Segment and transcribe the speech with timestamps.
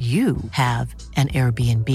[0.00, 1.88] you have an Airbnb.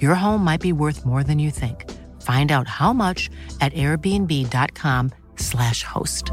[0.00, 1.76] Your home might be worth more than you think.
[2.22, 6.24] Find out how much at airbnb.com/slash host.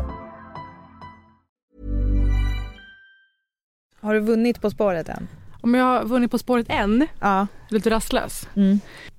[4.01, 5.27] Har du vunnit På spåret än?
[5.61, 7.47] Om jag har vunnit På spåret än, Ja.
[7.69, 8.47] lite rastlös.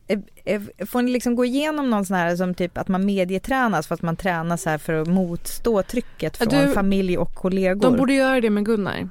[0.06, 3.86] Eh, eh, Får ni liksom gå igenom någon sån här som typ att man medietränas
[3.86, 7.82] fast man tränar så här för att motstå trycket från du- familj och kollegor?
[7.82, 9.08] De borde göra det med Gunnar.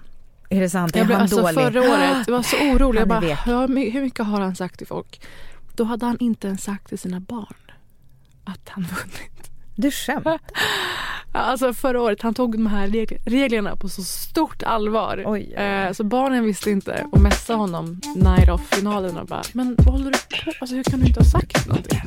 [0.54, 0.96] Är det sant?
[0.96, 1.54] Är Jag blev, han alltså, dålig?
[1.56, 3.02] förra året, jag var så orolig.
[3.02, 5.22] Jag bara, men hur mycket har han sagt till folk?
[5.76, 7.56] Då hade han inte ens sagt till sina barn
[8.44, 9.52] att han vunnit.
[9.76, 10.40] Du skämtar?
[11.36, 15.24] Alltså förra året, han tog de här reg- reglerna på så stort allvar.
[15.26, 15.54] Oj.
[15.54, 20.12] Eh, så barnen visste inte och messade honom night off-finalen och bara Men vad håller
[20.12, 22.00] du på Alltså hur kan du inte ha sagt någonting?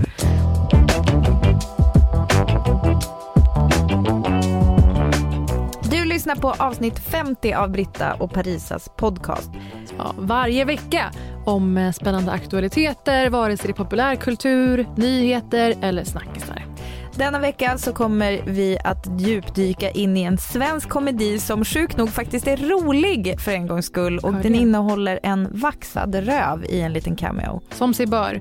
[6.26, 9.50] Du lyssnar på avsnitt 50 av Britta och Parisas podcast.
[9.98, 11.10] Ja, varje vecka
[11.44, 16.66] om eh, spännande aktualiteter, vare sig det är populärkultur, nyheter eller snackisar.
[17.14, 22.10] Denna vecka så kommer vi att djupdyka in i en svensk komedi som sjukt nog
[22.10, 26.92] faktiskt är rolig för en gångs skull och den innehåller en vaxad röv i en
[26.92, 27.60] liten cameo.
[27.70, 28.40] Som sig bör.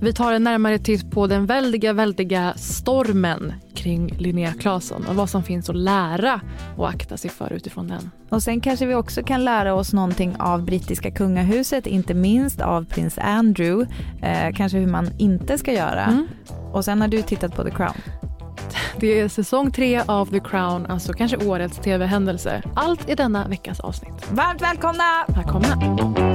[0.00, 5.30] Vi tar en närmare titt på den väldiga, väldiga stormen kring Linnea Claesson och vad
[5.30, 6.40] som finns att lära
[6.76, 8.10] och akta sig för utifrån den.
[8.28, 12.84] Och sen kanske vi också kan lära oss någonting av brittiska kungahuset, inte minst av
[12.84, 13.94] prins Andrew.
[14.22, 16.04] Eh, kanske hur man inte ska göra.
[16.04, 16.26] Mm.
[16.72, 17.96] Och sen har du tittat på The Crown.
[19.00, 22.62] Det är säsong tre av The Crown, alltså kanske årets tv-händelse.
[22.74, 24.30] Allt i denna veckas avsnitt.
[24.30, 25.24] Varmt välkomna!
[25.28, 26.25] Välkomna!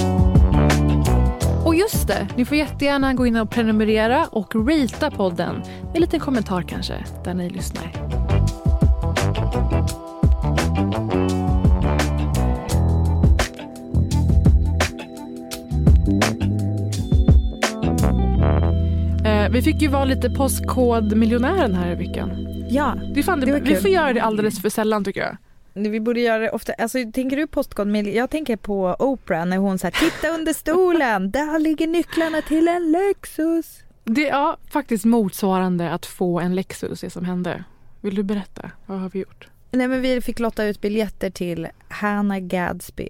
[1.66, 6.02] Och just det, ni får jättegärna gå in och prenumerera och ratea podden med en
[6.02, 7.92] liten kommentar kanske, där ni lyssnar.
[19.26, 22.48] Eh, vi fick ju vara lite postkodmiljonären här i veckan.
[22.70, 25.38] Ja, Det fan, Det det vi får göra det alldeles för sällan tycker jag.
[25.74, 26.74] Vi borde göra det ofta.
[26.74, 27.88] Alltså, tänker du postkod?
[27.88, 32.68] med- Jag tänker på Oprah när hon säger titta under stolen, där ligger nycklarna till
[32.68, 33.80] en Lexus.
[34.04, 37.64] Det är faktiskt motsvarande att få en Lexus, det som hände.
[38.02, 38.72] Vill du berätta?
[38.86, 39.48] Vad har vi gjort?
[39.72, 43.08] Nej men vi fick lotta ut biljetter till Hannah Gadsby.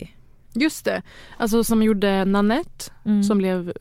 [0.54, 1.02] Just det,
[1.38, 3.24] alltså som gjorde Nanette Mm.
[3.24, 3.74] som blev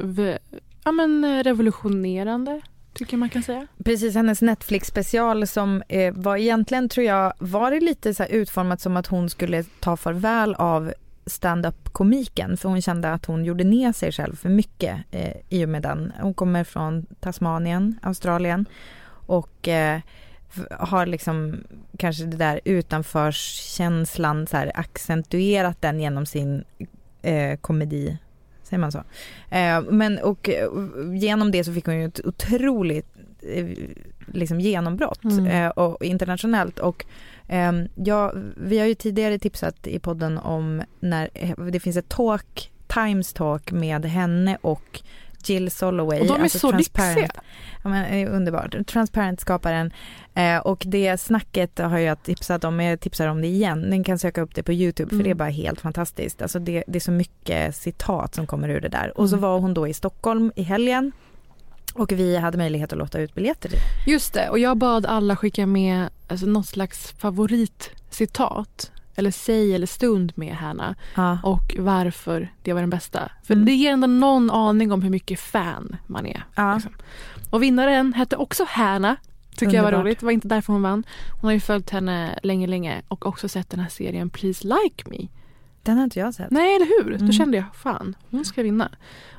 [0.85, 2.61] ja, men, revolutionerande,
[2.93, 3.67] tycker man kan säga.
[3.85, 8.31] Precis, hennes Netflix special som eh, var egentligen tror jag, var det lite så här
[8.31, 10.93] utformat som att hon skulle ta farväl av
[11.27, 15.65] stand-up komiken för hon kände att hon gjorde ner sig själv för mycket eh, i
[15.65, 16.13] och med den.
[16.21, 18.67] Hon kommer från Tasmanien, Australien
[19.27, 20.01] och eh,
[20.71, 21.65] har liksom
[21.99, 26.65] kanske det där utanförskänslan så här accentuerat den genom sin
[27.23, 28.19] eh, komedi.
[28.71, 28.99] Säger man så?
[29.51, 30.69] Eh, men och eh,
[31.15, 33.07] genom det så fick hon ju ett otroligt
[33.43, 33.67] eh,
[34.27, 35.71] liksom genombrott Mm.
[35.71, 37.05] och internationellt och
[37.49, 41.31] ehm, ja, vi har ju tidigare tipsat i podden om när
[41.71, 45.03] det finns ett talk, Times talk med henne och
[45.49, 46.21] Jill Soloway.
[46.21, 47.33] Och de är alltså så Transparent.
[47.83, 48.75] Ja, men, är underbart.
[48.87, 49.93] Transparent-skaparen.
[50.35, 53.81] Eh, och det snacket har jag tipsat om, jag tipsar om det igen.
[53.81, 55.25] Ni kan söka upp det på Youtube för Mm.
[55.25, 56.43] det är bara helt fantastiskt.
[56.43, 59.19] Alltså det, det är så mycket citat som kommer ur det där.
[59.19, 59.43] Och så Mm.
[59.51, 61.13] var hon då i Stockholm i helgen.
[61.95, 63.71] Och vi hade möjlighet att låta ut biljetter.
[64.07, 69.87] Just det, och jag bad alla skicka med alltså, något slags favoritcitat eller säg eller
[69.87, 71.39] stund med Hanna Ja.
[71.43, 73.31] och varför det var den bästa.
[73.43, 73.67] För Mm.
[73.67, 76.45] det ger ändå någon aning om hur mycket fan man är.
[76.55, 76.75] Ja.
[76.75, 76.93] Liksom.
[77.51, 79.17] Och vinnaren hette också Hanna.
[79.57, 80.21] Tycker jag var roligt.
[80.21, 81.05] Det var inte därför hon vann.
[81.41, 85.05] Hon har ju följt henne länge, länge och också sett den här serien Please Like
[85.11, 85.29] Me.
[85.83, 86.51] Den har inte jag sett.
[86.51, 87.15] Nej, eller hur?
[87.15, 87.27] Mm.
[87.27, 88.91] Då kände jag, fan, hon ska vinna.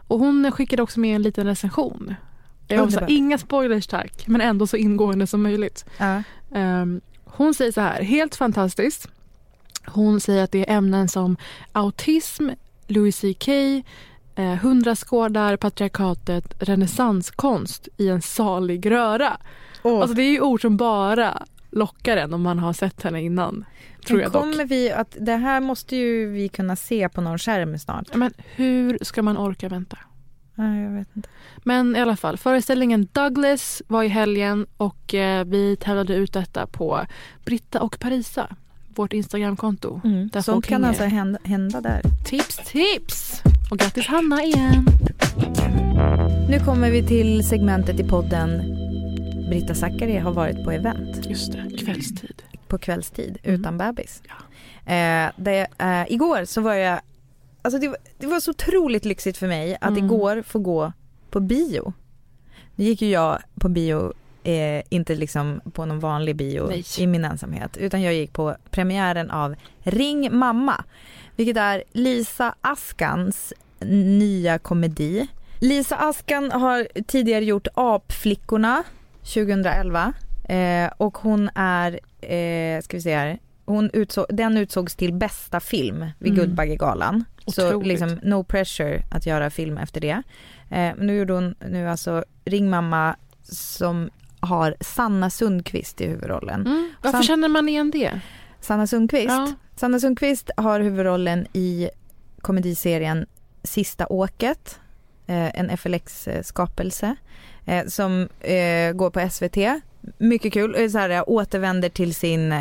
[0.07, 2.15] Och hon skickade också med en liten recension.
[2.67, 3.09] Jag Underbart.
[3.09, 5.85] inga spoilers tack, men ändå så ingående som möjligt.
[5.97, 6.23] Ja.
[6.55, 9.07] Ehm, hon säger så här, helt fantastiskt.
[9.85, 11.37] Hon säger att det är ämnen som
[11.71, 12.49] autism,
[12.87, 13.47] Louis CK,
[14.35, 19.37] eh, hundraskådar, patriarkatet, renässanskonst i en salig röra.
[19.83, 20.01] Åh.
[20.01, 23.65] Alltså det är ju ord som bara lockar en om man har sett henne innan.
[24.05, 24.41] Tror Men jag dock.
[24.41, 28.15] kommer vi att, det här måste ju vi kunna se på någon skärm snart.
[28.15, 29.97] Men hur ska man orka vänta?
[30.55, 31.29] Nej, jag vet inte.
[31.63, 36.67] Men i alla fall, föreställningen Douglas var i helgen och eh, vi tävlade ut detta
[36.67, 37.05] på
[37.45, 38.55] Britta och Parisa,
[38.95, 40.01] vårt Instagramkonto.
[40.03, 40.29] Mm.
[40.43, 42.01] Sånt kan alltså hända, hända där.
[42.25, 43.41] Tips, tips!
[43.71, 44.85] Och grattis Hanna igen!
[46.49, 48.61] Nu kommer vi till segmentet i podden
[49.49, 52.41] Britta Zackari har varit på event Just det, kvällstid.
[52.67, 53.59] på kvällstid Mm.
[53.59, 54.21] utan bebis.
[54.27, 54.33] Ja.
[54.93, 56.99] Eh, det, eh, igår så var jag,
[57.61, 60.05] alltså det, var- det var så otroligt lyxigt för mig att Mm.
[60.05, 60.93] igår få gå
[61.29, 61.93] på bio.
[62.75, 66.83] Nu gick ju jag på bio, eh, inte liksom på någon vanlig bio Nej.
[66.97, 70.83] i min ensamhet, utan jag gick på premiären av Ring mamma,
[71.35, 73.53] vilket är Lisa Askans
[74.19, 75.27] nya komedi.
[75.59, 78.83] Lisa Askan har tidigare gjort Apflickorna
[79.21, 80.13] 2011
[80.49, 85.59] eh, och hon är, eh, ska vi se här, hon utså, den utsågs till bästa
[85.59, 86.35] film vid Mm.
[86.35, 87.25] Guldbaggegalan.
[87.47, 90.23] Så liksom no pressure att göra film efter det.
[90.69, 94.09] Eh, nu gjorde hon nu alltså Ring mamma som
[94.41, 96.61] har Sanna Sundqvist i huvudrollen.
[96.61, 96.91] Mm.
[97.01, 98.21] Varför Sam- känner man igen det?
[98.61, 99.29] Sanna Sundqvist.
[99.29, 99.53] Ja.
[99.75, 101.89] Sanna Sundqvist har huvudrollen i
[102.41, 103.25] komediserien
[103.63, 104.79] Sista åket,
[105.27, 107.15] eh, en FLX-skapelse
[107.65, 109.81] eh, som eh, går på SVT.
[110.17, 112.53] Mycket kul, så här, återvänder till sin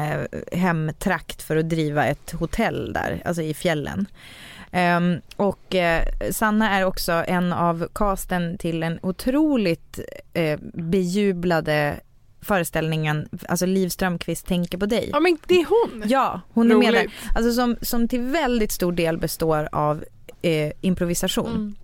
[0.52, 4.06] hemtrakt för att driva ett hotell där, alltså i fjällen.
[4.72, 9.98] Ehm, och eh, Sanna är också en av casten till en otroligt
[10.32, 12.00] eh, bejublade
[12.42, 15.10] föreställningen, alltså Liv Strömquist tänker på dig.
[15.12, 16.02] Ja men det är hon!
[16.06, 17.00] Ja, hon är med där.
[17.00, 17.12] Roligt.
[17.34, 20.04] Alltså som, som till väldigt stor del består av
[20.42, 21.50] eh, improvisation.
[21.50, 21.74] Mm.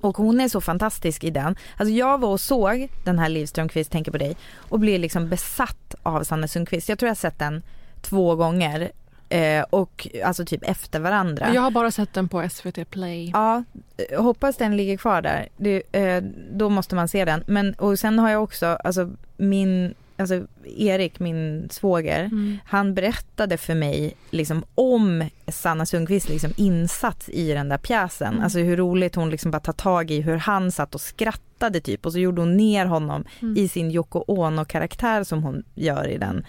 [0.00, 1.56] Och hon är så fantastisk i den.
[1.76, 5.28] Alltså jag var och såg den här Liv Strömquist tänker på dig och blev liksom
[5.28, 6.88] besatt av Sanna Sundqvist.
[6.88, 7.62] Jag tror jag har sett den
[8.00, 8.92] två gånger
[9.28, 11.54] eh, och alltså typ efter varandra.
[11.54, 13.30] Jag har bara sett den på SVT Play.
[13.34, 13.64] Ja,
[14.10, 15.48] eh, hoppas den ligger kvar där.
[15.56, 16.22] Det, eh,
[16.52, 17.44] då måste man se den.
[17.46, 20.46] Men och sen har jag också, alltså min, alltså
[20.76, 22.58] Erik, min svåger, Mm.
[22.64, 28.32] han berättade för mig liksom om Sanna Sundqvist liksom insats i den där pjäsen.
[28.32, 28.44] Mm.
[28.44, 32.06] Alltså hur roligt hon liksom bara tar tag i hur han satt och skrattade typ
[32.06, 33.56] och så gjorde hon ner honom Mm.
[33.56, 36.44] i sin Yoko Ono karaktär som hon gör i den.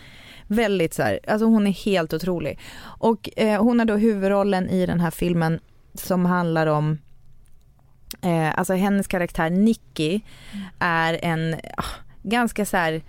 [0.52, 2.60] Väldigt så här, alltså hon är helt otrolig.
[2.82, 5.60] Och eh, hon har då huvudrollen i den här filmen
[5.94, 6.98] som handlar om
[8.22, 10.22] Eh, alltså hennes karaktär Nicky
[10.80, 11.84] är en ah,
[12.24, 13.02] ganska så här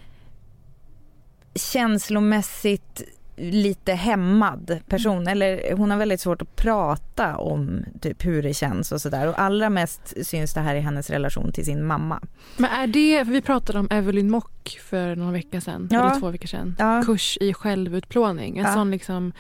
[1.55, 3.03] känslomässigt
[3.41, 8.93] lite hämmad person eller hon har väldigt svårt att prata om typ hur det känns
[8.93, 12.21] och sådär och allra mest syns det här i hennes relation till sin mamma.
[12.57, 16.07] Men är det, för vi pratade om Evelyn Mock för några veckor sedan, Ja.
[16.11, 16.77] eller två veckor sedan.
[16.79, 17.03] Ja.
[17.07, 18.59] Kurs i självutplåning.
[18.59, 18.73] En Ja.
[18.75, 19.33] sån liksom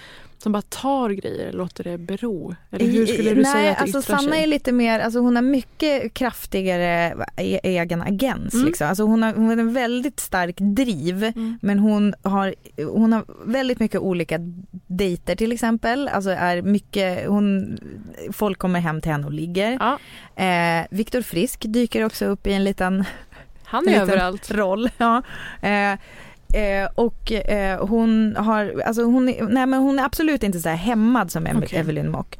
[0.43, 2.55] som bara tar grejer låter det bero.
[2.71, 4.43] Eller hur skulle du Nej, säga att det alltså Sanna sig?
[4.43, 8.67] är lite mer, alltså hon har mycket kraftigare e- egen agens Mm.
[8.67, 8.89] liksom.
[8.89, 11.59] Alltså hon har, hon har en väldigt stark driv Mm.
[11.63, 14.39] men hon har, hon har väldigt mycket olika
[14.87, 16.09] dejter till exempel.
[16.09, 17.79] Alltså är mycket, hon,
[18.33, 19.73] folk kommer hem till henne och ligger.
[19.81, 19.99] Ja,
[20.45, 23.05] Eh, Viktor Frisk dyker också upp i en liten
[23.65, 24.51] han är överallt.
[24.51, 24.91] roll.
[24.99, 25.23] Ja.
[25.63, 25.99] Eh,
[26.55, 30.69] eh, och eh, hon har, alltså hon är, nej men hon är absolut inte så
[30.69, 31.79] här hämmad som Okej.
[31.79, 32.39] Evelyn Mock.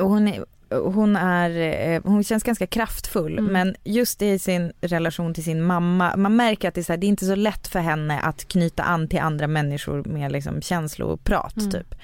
[0.00, 1.50] Och hon är, hon är,
[1.94, 3.52] eh, hon känns ganska kraftfull Mm.
[3.52, 6.98] men just i sin relation till sin mamma, man märker att det är, så här,
[6.98, 10.62] det är inte så lätt för henne att knyta an till andra människor med liksom
[10.62, 11.70] känsloprat Mm.
[11.70, 11.94] typ.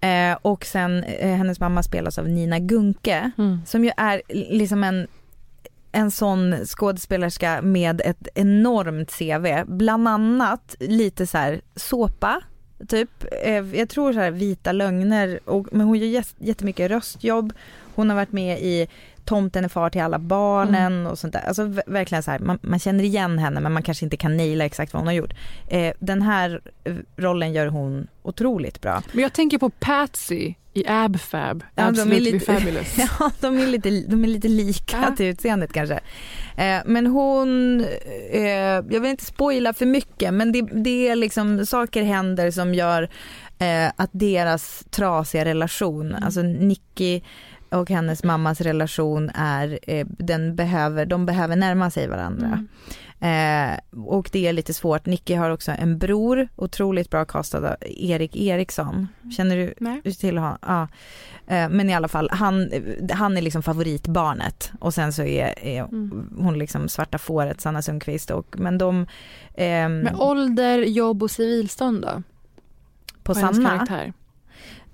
[0.00, 3.60] Eh, och sen eh, hennes mamma spelas av Nina Gunke Mm.
[3.66, 5.06] som ju är liksom en
[5.94, 12.40] en sån skådespelerska med ett enormt CV, bland annat lite så här såpa,
[12.88, 13.10] typ,
[13.44, 17.52] eh, jag tror så här vita lögner, och, men hon gör jät- jättemycket röstjobb,
[17.94, 18.88] hon har varit med i
[19.24, 21.40] Tomten är far till alla barnen och sånt där.
[21.48, 24.64] Alltså verkligen så här, man, man känner igen henne men man kanske inte kan naila
[24.64, 25.34] exakt vad hon har gjort.
[25.68, 29.02] Eh, den här eh, rollen gör hon otroligt bra.
[29.12, 31.62] Men jag tänker på Patsy i Ab Fab.
[31.74, 32.98] Ja, de är Absolutely lite- Fabulous.
[33.20, 35.16] Ja, de är lite, de är lite lika Ja.
[35.16, 36.00] till utseendet kanske.
[36.56, 37.80] Eh, men hon,
[38.30, 38.42] eh,
[38.90, 43.02] jag vill inte spoila för mycket men det, det är liksom saker händer som gör
[43.58, 46.22] eh, att deras trasiga relation, Mm.
[46.24, 47.20] alltså Nicky
[47.70, 52.46] och hennes mammas relation är, eh, den behöver, de behöver närma sig varandra.
[52.46, 52.68] Mm.
[53.24, 55.06] Eh, och det är lite svårt.
[55.06, 59.08] Nicky har också en bror, otroligt bra castad av Erik Eriksson.
[59.36, 60.02] Känner du Nej.
[60.14, 60.58] till honom?
[60.62, 60.88] Ja.
[61.46, 62.70] Eh, men i alla fall, han,
[63.12, 66.30] han är liksom favoritbarnet och sen så är, är Mm.
[66.38, 69.06] hon liksom svarta fåret, Sanna Sundqvist och, men de
[69.54, 72.22] ehm, Med ålder, jobb och civilstånd då?
[73.22, 73.86] på hennes Sanna,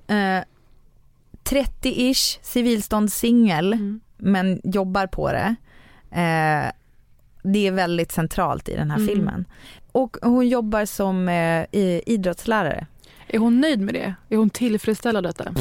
[0.06, 0.44] eh,
[1.44, 4.00] 30-ish, civilstånd singel, Mm.
[4.16, 5.54] men jobbar på det.
[6.20, 6.72] Eh,
[7.42, 9.08] det är väldigt centralt i den här Mm.
[9.08, 9.44] filmen.
[9.92, 11.66] Och hon jobbar som eh,
[12.06, 12.86] idrottslärare.
[13.26, 14.14] Är hon nöjd med det?
[14.28, 15.54] Är hon tillfredsställd av detta?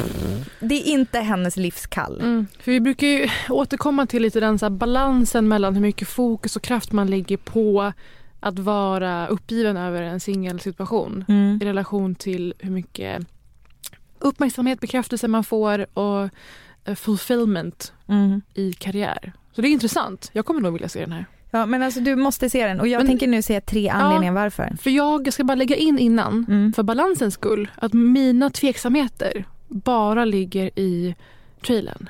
[0.59, 2.19] Det är inte hennes livskall.
[2.21, 2.47] Mm.
[2.59, 6.61] För vi brukar ju återkomma till lite den så balansen mellan hur mycket fokus och
[6.61, 7.93] kraft man lägger på
[8.39, 11.59] att vara uppgiven över en singelsituation Mm.
[11.61, 13.27] i relation till hur mycket
[14.19, 16.29] uppmärksamhet, bekräftelse man får och
[16.85, 18.41] eh, fulfillment Mm.
[18.53, 19.33] i karriär.
[19.55, 20.29] Så det är intressant.
[20.33, 21.25] Jag kommer nog vilja se den här.
[21.51, 24.33] Ja men alltså du måste se den och jag Men- tänker nu säga tre anledningar
[24.33, 24.75] varför.
[24.81, 26.73] För jag ska bara lägga in innan, Mm.
[26.73, 31.15] för balansens skull, att mina tveksamheter bara ligger i
[31.65, 32.09] trailern.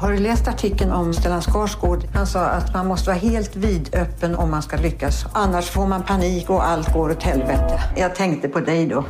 [0.00, 2.04] Har du läst artikeln om Stellan Skarsgård?
[2.14, 5.24] Han sa att man måste vara helt vidöppen om man ska lyckas.
[5.32, 7.80] Annars får man panik och allt går åt helvete.
[7.96, 9.04] Jag tänkte på dig då.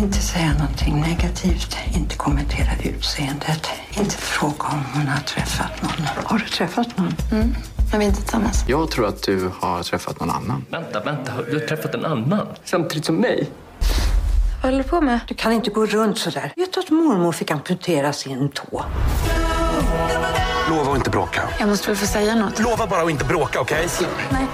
[0.00, 3.66] Inte säga någonting negativt, inte kommentera utseendet,
[4.00, 6.06] inte fråga om hon har träffat någon.
[6.24, 7.14] Har du träffat någon?
[7.90, 8.64] Men vi är inte tillsammans.
[8.68, 10.64] Jag tror att du har träffat någon annan.
[10.70, 11.32] Vänta, vänta.
[11.50, 12.46] Du har träffat en annan?
[12.64, 13.50] Samtidigt som mig?
[14.62, 15.20] Vad håller du på med?
[15.28, 16.52] Du kan inte gå runt sådär.
[16.56, 18.84] Vet du att mormor fick amputera sin tå?
[20.70, 21.42] Lova att inte bråka.
[21.58, 22.58] Jag måste väl få säga något?
[22.60, 23.88] Lova bara att inte bråka, okej?
[24.30, 24.46] Nej, nej.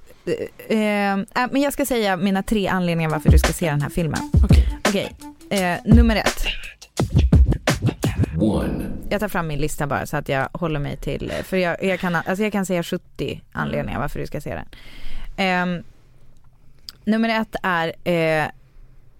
[0.67, 1.17] eh, äh,
[1.51, 4.19] men jag ska säga mina tre anledningar varför du ska se den här filmen.
[4.43, 4.77] Okej.
[4.87, 5.15] Okej,
[5.49, 6.43] eh, nummer ett.
[8.39, 8.85] One.
[9.09, 11.99] Jag tar fram min lista bara så att jag håller mig till, för jag, jag,
[11.99, 14.67] kan, alltså jag kan säga 70 anledningar varför du ska se den.
[15.37, 15.83] Ehm,
[17.05, 18.47] nummer ett är eh,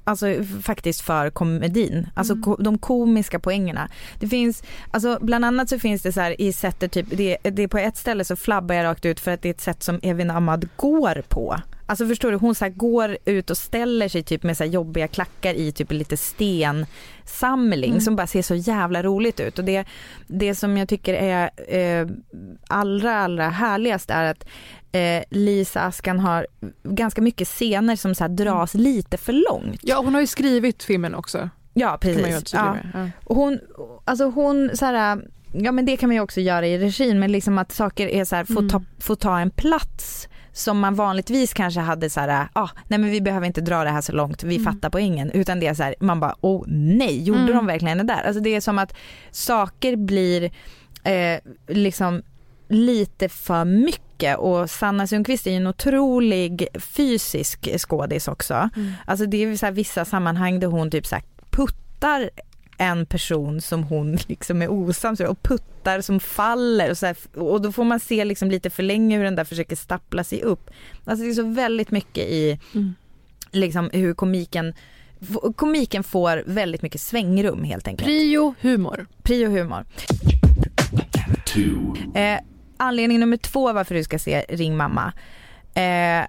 [0.03, 0.27] Alltså
[0.63, 3.89] faktiskt för komedin, alltså ko- de komiska poängerna.
[4.19, 7.63] Det finns, alltså bland annat så finns det så här i sättet typ, det, det
[7.63, 9.83] är på ett ställe så flabbar jag rakt ut för att det är ett sätt
[9.83, 11.55] som Evin Ahmad går på.
[11.89, 15.53] Alltså förstår du, hon så går ut och ställer sig typ med så jobbiga klackar
[15.53, 18.01] i typ lite stensamling Mm.
[18.01, 19.59] som bara ser så jävla roligt ut.
[19.59, 19.85] Och det,
[20.27, 21.49] det som jag tycker är
[22.01, 22.07] eh,
[22.67, 24.47] allra allra härligast är att
[24.91, 26.47] eh, Lisa Askan har
[26.83, 29.79] ganska mycket scener som så dras lite för långt.
[29.83, 31.49] Ja, hon har ju skrivit filmen också.
[31.73, 32.53] Ja precis.
[32.53, 32.77] Ja.
[32.93, 33.09] Ja.
[33.23, 33.59] Och hon,
[34.05, 35.21] alltså hon så här,
[35.53, 38.25] ja men det kan man ju också göra i regin men liksom att saker är
[38.25, 38.69] så här, får, Mm.
[38.69, 40.27] ta, får ta en plats
[40.59, 43.89] som man vanligtvis kanske hade så här, ah, nej men vi behöver inte dra det
[43.89, 44.73] här så långt, vi Mm.
[44.73, 45.31] fattar poängen.
[45.31, 47.55] Utan det är så här, man bara, oh nej, gjorde Mm.
[47.55, 48.23] de verkligen det där?
[48.23, 48.93] Alltså det är som att
[49.31, 50.51] saker blir
[51.03, 52.21] eh, liksom
[52.67, 58.69] lite för mycket och Sanna Sundqvist är ju en otrolig fysisk skådis också.
[58.75, 58.91] Mm.
[59.05, 62.29] Alltså det är så här vissa sammanhang där hon typ så här puttar
[62.79, 67.17] en person som hon liksom är osams med och puttar som faller och, så här,
[67.35, 70.41] och då får man se liksom lite för länge hur den där försöker stappla sig
[70.41, 70.69] upp.
[71.05, 72.95] Alltså det är så väldigt mycket i Mm.
[73.51, 74.73] liksom hur komiken
[75.55, 78.07] Komiken får väldigt mycket svängrum helt enkelt.
[78.07, 79.07] Prio, humor.
[79.23, 79.85] Prio humor.
[82.15, 82.39] Eh,
[82.77, 85.13] anledning nummer två varför du ska se Ring mamma.
[85.73, 86.27] Eh,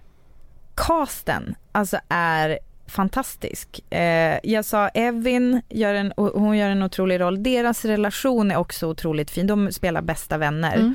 [0.75, 2.59] casten alltså är
[2.91, 3.93] fantastisk.
[3.93, 7.43] Eh, jag sa Evin, gör en, hon gör en otrolig roll.
[7.43, 9.47] Deras relation är också otroligt fin.
[9.47, 10.77] De spelar bästa vänner.
[10.77, 10.95] Mm.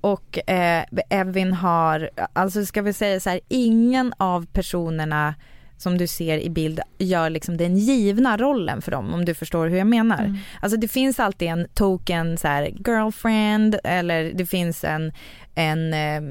[0.00, 5.34] Och eh, Evin har, alltså ska vi säga så här, ingen av personerna
[5.82, 9.66] som du ser i bild gör liksom den givna rollen för dem om du förstår
[9.66, 10.24] hur jag menar.
[10.24, 10.36] Mm.
[10.60, 15.12] Alltså det finns alltid en token så här girlfriend eller det finns en,
[15.54, 16.22] en eh,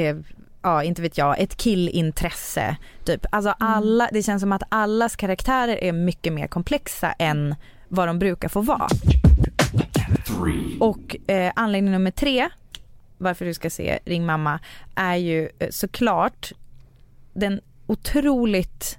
[0.00, 0.16] eh,
[0.62, 3.26] ja inte vet jag, ett killintresse typ.
[3.30, 7.54] Alltså alla, det känns som att allas karaktärer är mycket mer komplexa än
[7.88, 8.88] vad de brukar få vara.
[10.26, 10.78] Three.
[10.80, 12.48] Och eh, anledning nummer tre
[13.22, 14.58] varför du ska se Ring mamma
[14.94, 16.52] är ju eh, såklart
[17.32, 18.98] den otroligt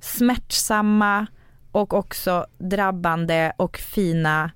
[0.00, 1.26] smärtsamma
[1.72, 4.50] och också drabbande och fina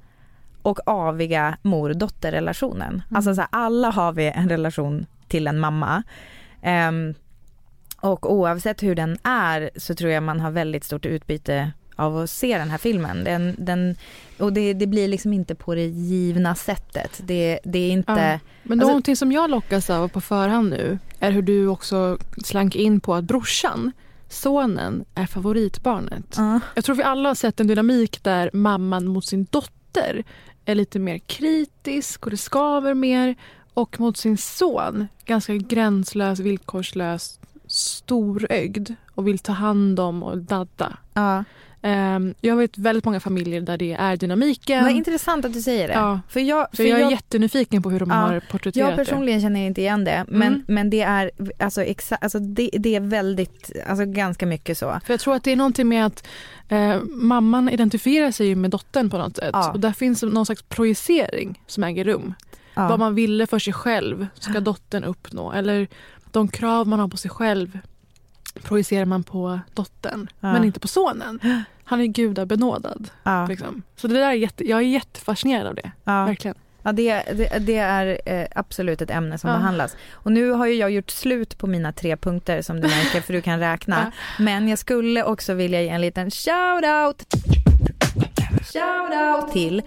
[0.62, 2.88] och aviga mor-dotter-relationen.
[2.88, 3.02] Mm.
[3.10, 6.02] Alltså så här, alla har vi en relation till en mamma.
[6.62, 7.14] Ehm,
[8.00, 12.30] och oavsett hur den är så tror jag man har väldigt stort utbyte av att
[12.30, 13.24] se den här filmen.
[13.24, 13.96] Den, den,
[14.38, 17.20] och det, det blir liksom inte på det givna sättet.
[17.24, 18.12] Det, det är inte...
[18.12, 18.38] Ja.
[18.62, 22.76] Men Alltså- någonting som jag lockas av på förhand nu är hur du också slank
[22.76, 23.92] in på att brorsan,
[24.28, 26.34] sonen, är favoritbarnet.
[26.36, 26.60] Ja.
[26.74, 30.24] Jag tror vi alla har sett en dynamik där mamman mot sin dotter
[30.64, 33.36] är lite mer kritisk och det skaver mer.
[33.74, 40.96] Och mot sin son ganska gränslös, villkorslös, storögd och vill ta hand om och dadda.
[41.14, 41.44] Ja.
[41.82, 44.84] Ehm, jag vet väldigt många familjer där det är dynamiken.
[44.84, 45.94] Vad intressant att du säger det.
[45.94, 46.20] Ja.
[46.28, 48.96] För jag, Så för jag är jag, jättenyfiken på hur de Ja, har porträtterat jag
[48.98, 50.24] personligen känner inte igen det.
[50.28, 50.62] Men, Mm.
[50.68, 54.90] men det är alltså, exa, alltså det, det är väldigt, alltså ganska mycket så.
[54.90, 55.00] det.
[55.06, 56.26] För jag tror att det är någonting med att
[56.68, 59.50] eh, mamman identifierar sig med dottern på något sätt.
[59.52, 59.72] Ja.
[59.72, 62.34] Och där finns någon slags projicering som äger rum.
[62.74, 62.88] Ja.
[62.88, 65.52] Vad man ville för sig själv ska dottern uppnå.
[65.52, 65.88] Eller
[66.30, 67.78] de krav man har på sig själv
[68.62, 70.28] projicerar man på dottern.
[70.40, 70.52] Ja.
[70.52, 71.40] Men inte på sonen.
[71.84, 73.10] Han är gudabenådad.
[73.22, 73.46] ja.
[73.46, 73.82] Liksom.
[73.96, 75.90] Så det där är jätte, jag är jättefascinerad av det.
[76.04, 76.24] Ja.
[76.24, 76.54] Verkligen.
[76.82, 79.56] Ja, det, det, det är eh, absolut ett ämne som Ja.
[79.56, 79.96] behandlas.
[80.12, 83.32] Och nu har ju jag gjort slut på mina tre punkter som du märker för
[83.32, 84.12] du kan räkna.
[84.38, 87.24] Men jag skulle också vilja ge en liten shout-out
[88.62, 89.82] shout-out till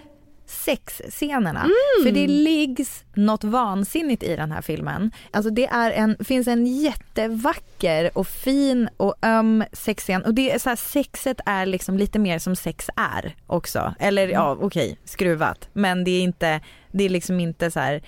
[0.65, 1.65] sexscenerna.
[2.03, 5.11] För det liggs något vansinnigt i den här filmen.
[5.31, 10.25] Alltså det är en, finns en jättevacker och fin och öm sexscen.
[10.25, 13.93] Och det är så här, sexet är liksom lite mer som sex är också.
[13.99, 15.69] Eller ja, okej, skruvat.
[15.73, 16.59] Men det är inte,
[16.91, 18.01] det är liksom inte så här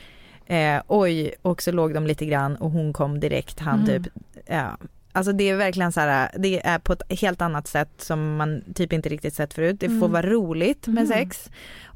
[0.46, 4.04] eh, oj, och så låg de lite grann och hon kom direkt, han Mm.
[4.04, 4.14] typ.
[4.48, 4.78] Ja.
[5.12, 8.62] Alltså det är verkligen så här, det är på ett helt annat sätt som man
[8.76, 9.80] typ inte riktigt sett förut.
[9.80, 10.12] Det får Mm.
[10.12, 11.08] vara roligt med Mm.
[11.08, 11.50] sex.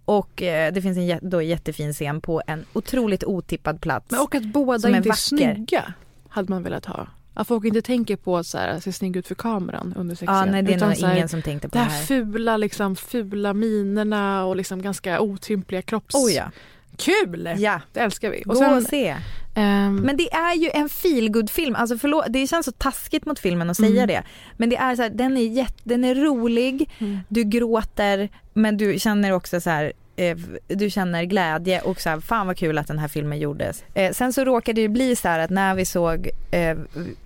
[0.10, 4.12] Och eh, det finns en då jättefin scen på en otroligt otippad plats.
[4.12, 5.20] Men och att båda Som är inte är vacker.
[5.22, 5.94] snygga
[6.30, 7.08] hade man velat ha.
[7.34, 10.36] Att folk inte tänker på att så här, se snygg ut för kameran under sexscen.
[10.36, 12.04] ja, nej det är utan nog här, ingen som tänkte på Det det här här.
[12.06, 16.16] fula, liksom, fula minerna och liksom ganska otympliga kropps...
[16.16, 16.52] Oh ja.
[17.00, 17.50] Kul!
[17.58, 18.42] Ja, Det älskar vi.
[18.42, 19.16] gå Och sen, och se.
[19.56, 23.40] ehm, Men det är ju en feelgood film alltså förlåt, det känns så taskigt mot
[23.40, 24.08] filmen att säga Mm.
[24.08, 24.24] det.
[24.58, 27.20] Men det är så här, den är, jätte, den är rolig, Mm.
[27.28, 32.20] du gråter men du känner också så här eh, du känner glädje och så här,
[32.20, 33.84] fan vad kul att den här filmen gjordes.
[33.94, 36.78] Eh, sen så råkade det bli så här att när vi såg eh,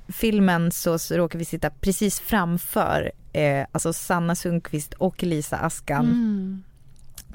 [0.07, 6.05] filmen så, så råkade vi sitta precis framför eh, alltså Sanna Sundqvist och Lisa Askan.
[6.05, 6.63] mm.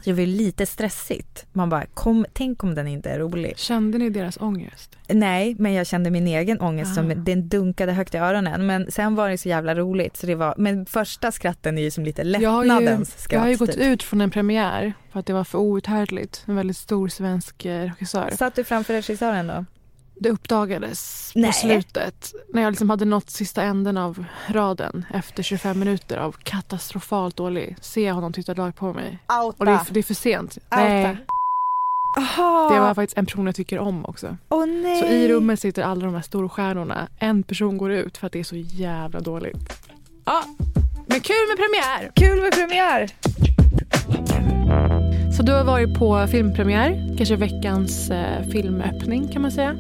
[0.05, 1.47] Så det var lite stressigt.
[1.53, 3.59] Man bara, kom, tänk om den inte är rolig.
[3.59, 4.97] Kände ni deras ångest?
[5.09, 6.95] Nej, men jag kände min egen ångest Ah.
[6.95, 8.67] som den dunkade högt i öronen.
[8.67, 10.17] Men sen var det så jävla roligt.
[10.17, 13.33] Så det var, men första skratten är ju som lite lättnadens skratt.
[13.33, 13.81] jag har ju gått typ.
[13.81, 16.45] ut från en premiär för att det var för outhärdligt.
[16.47, 18.31] En väldigt stor svensk eh, regissör.
[18.39, 19.65] Satt du framför regissören då?
[20.21, 21.51] Det uppdagades Nej.
[21.51, 26.37] på slutet när jag liksom hade nått sista änden av raden efter 25 minuter av
[26.43, 27.77] katastrofalt dålig.
[27.81, 29.19] Se honom titta rakt på mig.
[29.57, 30.59] Och det är, det är för sent.
[30.71, 31.17] Nej,
[32.19, 32.71] Aha.
[32.75, 34.37] det var faktiskt en person jag tycker om också.
[34.67, 35.01] Nej.
[35.01, 37.09] Så i rummet sitter alla de här storstjärnorna.
[37.19, 39.89] En person går ut för att det är så jävla dåligt.
[40.25, 40.43] Ja,
[41.07, 42.13] men kul med premiär!
[42.15, 43.11] Kul med premiär.
[45.37, 49.77] Så du har varit på filmpremiär, kanske veckans eh, filmöppning kan man säga.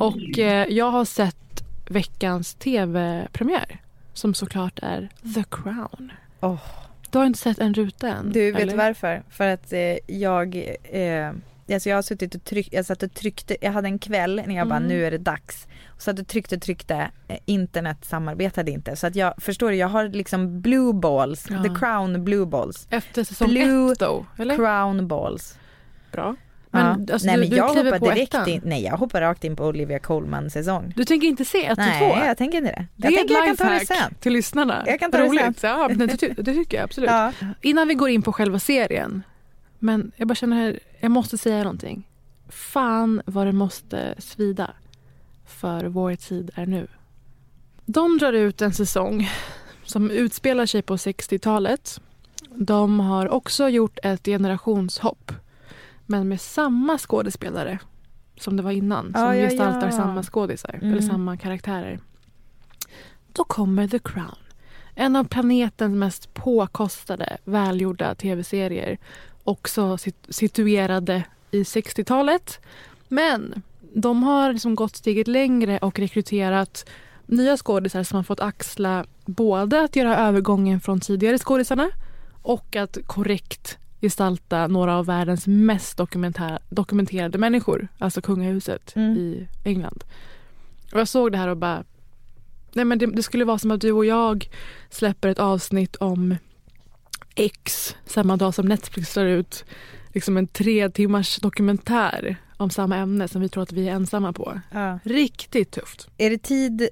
[0.00, 3.80] Och eh, jag har sett veckans tv-premiär
[4.12, 6.12] som såklart är The Crown.
[6.40, 6.58] Åh.
[7.10, 8.32] Du har inte sett en ruta än?
[8.32, 8.76] Du vet eller?
[8.76, 9.22] varför?
[9.30, 10.56] För att eh, jag,
[10.92, 11.30] eh,
[11.72, 14.56] alltså jag har suttit och tryckt, jag satt och tryckte, jag hade en kväll när
[14.56, 14.88] jag bara Mm.
[14.88, 15.66] nu är det dags.
[16.00, 18.96] Och satt och tryckte tryckte, eh, internet samarbetade inte.
[18.96, 21.62] Så att jag, förstår du, jag har liksom blue balls, Ja.
[21.62, 22.86] the crown blue balls.
[22.90, 24.26] Efter säsong Blue ett då?
[24.38, 24.56] Eller?
[24.56, 25.58] Crown balls.
[26.12, 26.36] Bra.
[26.70, 28.48] Men, Men, alltså, nej du- men du jag hoppar direkt ettan.
[28.48, 30.92] in, nej jag hoppar rakt in på Olivia Colman säsong.
[30.96, 32.24] Du tänker inte se ett och Nej två?
[32.26, 32.86] jag tänker inte det.
[32.96, 34.14] Det jag är tänker jag kan ett ta det lifehack sen.
[34.20, 34.82] till lyssnarna.
[34.86, 35.62] Jag kan ta det Roligt.
[35.62, 37.10] Ja, men det, det tycker jag absolut.
[37.10, 37.32] Ja.
[37.62, 39.22] Innan vi går in på själva serien.
[39.78, 42.06] Men jag bara känner här, jag måste säga någonting.
[42.48, 44.70] Fan vad det måste svida.
[45.50, 46.86] För vår tid är nu.
[47.86, 49.28] De drar ut en säsong
[49.84, 52.00] som utspelar sig på 60-talet.
[52.54, 55.32] De har också gjort ett generationshopp.
[56.06, 57.78] Men med samma skådespelare
[58.36, 59.04] som det var innan.
[59.12, 59.92] Som Ja, ja, gestaltar ja.
[59.92, 60.74] samma skådisar.
[60.82, 60.92] Mm.
[60.92, 62.00] Eller samma karaktärer.
[63.32, 64.36] Då kommer The Crown.
[64.94, 68.98] En av planetens mest påkostade, välgjorda tv-serier.
[69.44, 72.60] Också sit- situerade i 60-talet.
[73.08, 73.62] Men
[73.94, 76.88] de har liksom gått steget längre och rekryterat
[77.26, 81.90] nya skådisar som har fått axla både att göra övergången från tidigare skådisarna
[82.42, 85.96] och att korrekt gestalta några av världens mest
[86.68, 89.16] dokumenterade människor, alltså kungahuset Mm.
[89.16, 90.04] i England.
[90.92, 91.84] Och jag såg det här och bara,
[92.72, 94.48] nej men det, det skulle vara som att du och jag
[94.90, 96.36] släpper ett avsnitt om
[97.34, 99.64] X samma dag som Netflix drar ut
[100.14, 104.32] liksom en tre timmars dokumentär om samma ämne som vi tror att vi är ensamma
[104.32, 104.60] på.
[104.72, 104.98] Ja.
[105.02, 106.08] Riktigt tufft.
[106.18, 106.88] Är det tid,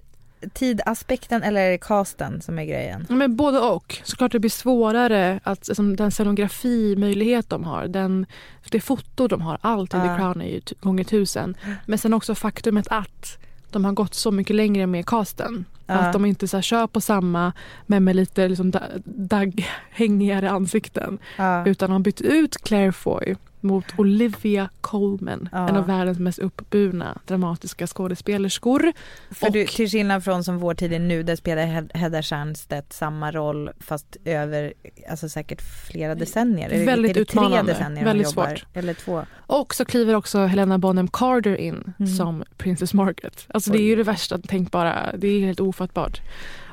[0.53, 3.07] tidaspekten eller är det casten som är grejen?
[3.09, 3.97] Ja, Men både och.
[4.05, 8.27] Såklart det blir svårare att alltså, den scenografimöjlighet de har, den,
[8.71, 10.03] det foto de har, allt i Ja.
[10.03, 11.57] The Crown är ju gånger tusen.
[11.87, 13.39] Men sen också faktumet att
[13.71, 15.65] de har gått så mycket längre med casten.
[15.87, 15.95] Ja.
[15.95, 17.53] Att de inte så här, kör på samma
[17.87, 21.19] men med lite liksom, da- dagghängigare ansikten.
[21.37, 21.67] Ja.
[21.67, 25.49] Utan har bytt ut Claire Foy mot Olivia Colman.
[25.53, 25.69] Ja.
[25.69, 28.93] En av världens mest uppburna dramatiska skådespelerskor.
[29.31, 32.23] För Och- du, till skillnad från som Vår tid är nu, där spelar Hed- Hedda
[32.23, 34.73] Stiernstedt samma roll fast över,
[35.11, 36.85] alltså säkert flera decennier.
[36.87, 37.73] Väldigt är utmanande.
[37.73, 38.47] Decennier Väldigt jobbar?
[38.47, 38.65] svårt.
[38.77, 39.23] Eller två?
[39.37, 42.17] Och så kliver också Helena Bonham Carter in Mm.
[42.17, 43.47] som Princess Margaret.
[43.49, 45.13] Alltså det är ju det värsta tänkbara.
[45.17, 46.21] Det är helt ofattbart.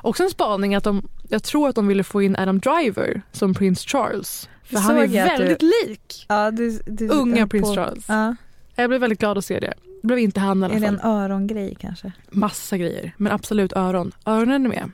[0.02, 3.54] Också en spaning att de, jag tror att de ville få in Adam Driver som
[3.54, 4.48] Prins Charles.
[4.66, 8.04] För han är att du- väldigt lik Ja, du, du, unga på- Prins Charles.
[8.08, 8.36] Ja.
[8.74, 9.74] Jag blev väldigt glad att se det.
[10.02, 10.94] Det blev inte han i alla Är det fall.
[11.02, 12.12] en örongrej kanske?
[12.30, 14.12] Massa grejer, men absolut öron.
[14.26, 14.90] Öronen är med.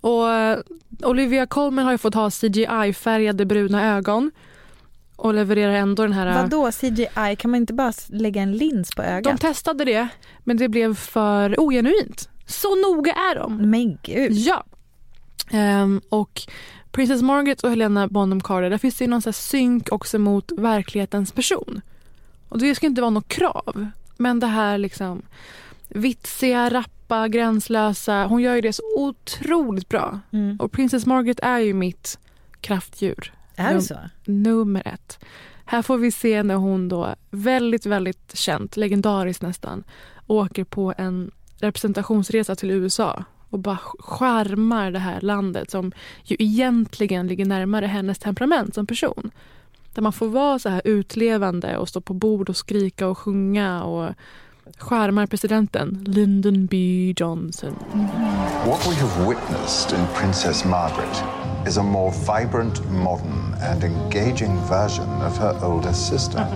[0.00, 0.58] Och eh,
[1.02, 4.30] Olivia Colman har ju fått ha CGI-färgade bruna ögon
[5.16, 6.42] och levererar ändå den här...
[6.42, 7.36] Vadå CGI?
[7.38, 9.24] Kan man inte bara lägga en lins på ögat?
[9.24, 10.08] De testade det,
[10.44, 12.28] men det blev för ogenuint.
[12.46, 13.70] Så noga är de.
[13.70, 14.32] Men gud.
[14.32, 14.64] Ja.
[15.50, 16.42] Ehm, och
[16.90, 21.32] Princess Margaret och Helena Bonham Carter, där finns det ju någon synk också mot verklighetens
[21.32, 21.80] person.
[22.48, 23.86] Och det ska inte vara något krav.
[24.16, 25.22] Men det här liksom
[25.88, 28.26] vitsiga, rappa, gränslösa.
[28.26, 30.20] Hon gör ju det så otroligt bra.
[30.30, 30.56] Mm.
[30.60, 32.18] Och Princess Margaret är ju mitt
[32.60, 33.32] kraftdjur.
[33.56, 33.98] Är det så?
[34.24, 35.18] Nummer ett.
[35.64, 39.84] Här får vi se när hon då väldigt, väldigt känt, legendariskt nästan,
[40.26, 45.92] åker på en representationsresa till USA och bara skärmar det här landet som
[46.24, 49.30] ju egentligen ligger närmare hennes temperament som person.
[49.94, 53.82] Där man får vara så här utlevande och stå på bord och skrika och sjunga
[53.84, 54.14] och
[54.78, 56.76] skärmar presidenten Lyndon B
[57.16, 57.74] Johnson.
[58.66, 61.22] What we have witnessed in Princess Margaret
[61.66, 66.46] is a more vibrant, modern, and engaging version of her older sister.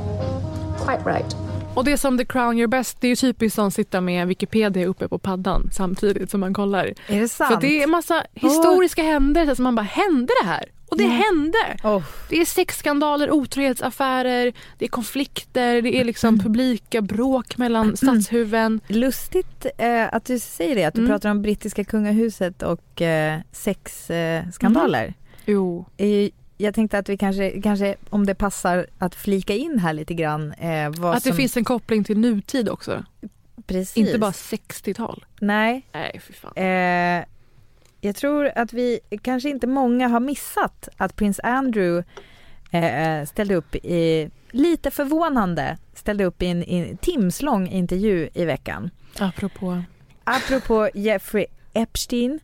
[0.79, 1.37] Quite right.
[1.75, 4.87] Och det som The Crown gör bäst det är ju typiskt som sitta med Wikipedia
[4.87, 6.87] uppe på paddan samtidigt som man kollar.
[7.09, 7.55] Är det sant?
[7.55, 10.65] För det är en massa historiska händelser som man bara, hände det här?
[10.89, 11.17] Och det Mm.
[11.17, 11.59] hände!
[11.85, 12.03] Oh.
[12.29, 16.45] Det är sexskandaler, otrohetsaffärer, det är konflikter, det är liksom Mm.
[16.45, 18.81] publika bråk mellan stadshuvuden.
[18.89, 21.11] Lustigt eh, att du säger det, att du Mm.
[21.13, 25.05] pratar om brittiska kungahuset och eh, sexskandaler.
[25.07, 25.13] Eh.
[25.47, 25.87] Jo.
[26.63, 30.53] Jag tänkte att vi kanske, kanske, om det passar att flika in här lite grann.
[30.53, 33.05] Eh, Att det som, finns en koppling till nutid också.
[33.67, 33.97] precis.
[33.97, 35.25] Inte bara 60-tal.
[35.41, 36.53] Nej, Nej, fy fan.
[36.57, 37.25] Eh,
[38.01, 42.05] jag tror att vi, kanske inte många har missat att prins Andrew
[42.71, 48.45] eh, ställde upp i, lite förvånande, ställde upp i en, i en timslång intervju i
[48.45, 48.91] veckan.
[49.19, 49.83] Apropå.
[50.25, 52.41] Apropå Jeffrey Epstein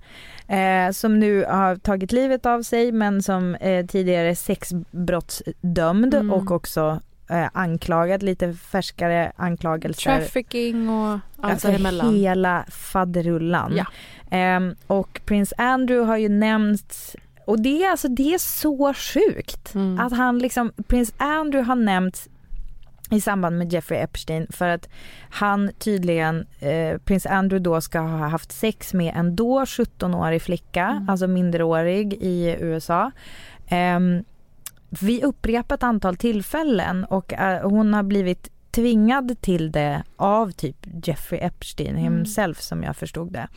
[0.49, 6.31] eh, som nu har tagit livet av sig men som eh, tidigare sexbrottsdömd Mm.
[6.33, 10.17] och också eh, anklagad, lite färskare anklagelser.
[10.19, 11.21] Trafficking och allt
[11.53, 12.15] Alltså däremellan.
[12.15, 13.73] hela faderullan.
[13.77, 13.85] Ja.
[14.31, 19.75] Ehm, och prins Andrew har ju nämnts och det är alltså det är så sjukt
[19.75, 19.99] Mm.
[20.01, 22.29] att han liksom, prins Andrew har nämnts
[23.11, 24.88] i samband med Jeffrey Epstein för att
[25.31, 30.85] han tydligen, eh, prins Andrew då ska ha haft sex med en då 17-årig flicka,
[30.85, 31.09] Mm.
[31.09, 33.11] alltså minderårig i USA.
[33.68, 34.25] Ehm,
[35.01, 41.40] vid upprepat antal tillfällen och eh, hon har blivit tvingad till det av typ Jeffrey
[41.40, 42.03] Epstein Mm.
[42.03, 43.49] himself som jag förstod det.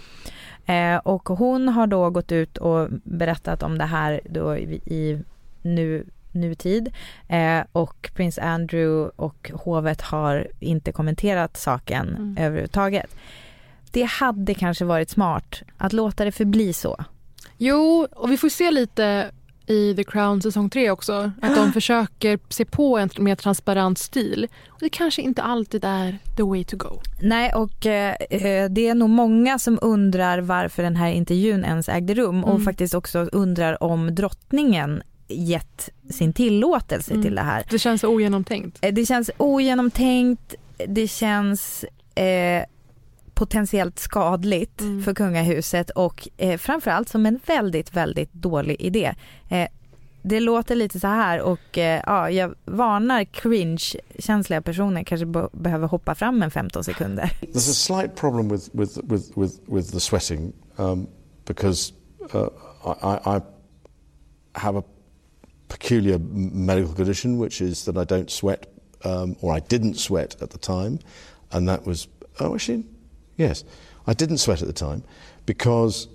[0.74, 5.20] Eh, och hon har då gått ut och berättat om det här då i, i
[5.62, 6.92] nu, nutid
[7.28, 12.38] eh, och prins Andrew och hovet har inte kommenterat saken Mm.
[12.40, 13.16] överhuvudtaget.
[13.92, 17.04] Det hade kanske varit smart att låta det förbli så.
[17.58, 19.32] Jo, och vi får se lite
[19.66, 21.32] i The Crown säsong 3 också.
[21.42, 24.48] Att de försöker se på en mer transparent stil.
[24.70, 27.00] Och det kanske inte alltid är the way to go.
[27.22, 31.90] Nej, och eh, eh, det är nog många som undrar varför den här intervjun ens
[31.90, 32.64] ägde rum och Mm.
[32.66, 37.24] faktiskt också undrar om drottningen gett sin tillåtelse Mm.
[37.24, 37.64] till det här.
[37.70, 38.78] Det känns ogenomtänkt.
[38.82, 40.56] Eh, Det känns ogenomtänkt,
[40.88, 42.64] det känns eh,
[43.34, 45.04] potentiellt skadligt Mm.
[45.04, 49.14] för kungahuset och eh, framförallt som en väldigt, väldigt dålig idé.
[49.50, 49.68] Eh,
[50.24, 55.88] det låter lite så här och eh, ja, jag varnar cringe-känsliga personer kanske be- behöver
[55.88, 57.24] hoppa fram en 15 sekunder.
[57.42, 61.08] There's a slight problem with, with, with, with, with the sweating um,
[61.48, 61.94] because
[62.34, 62.48] uh,
[63.04, 63.42] I, I
[64.54, 64.84] have a
[65.72, 68.68] peculiar medical condition, which is that I don't sweat,
[69.06, 71.00] um, or I didn't sweat at the time,
[71.52, 72.08] and that was
[72.40, 72.84] oh actually
[73.38, 73.64] yes,
[74.06, 75.04] I didn't sweat at the time
[75.46, 76.08] because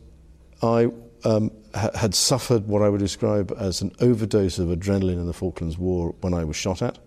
[0.63, 0.91] I
[1.25, 5.33] um, ha- had suffered what I would describe as an overdose of adrenaline in the
[5.33, 6.99] Falklands War when I was shot at.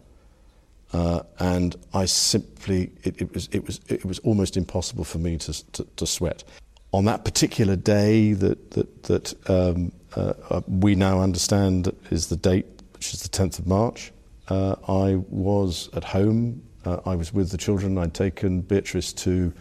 [0.92, 5.38] Uh, and I simply, it, it, was, it, was, it was almost impossible for me
[5.38, 6.44] to, to, to sweat.
[6.92, 12.36] On that particular day that, that, that um, uh, uh, we now understand is the
[12.36, 14.12] date, which is the 10th of March,
[14.50, 16.64] uh, I was at home.
[16.86, 17.98] Uh, I was with the children.
[17.98, 19.54] I'd taken Beatrice to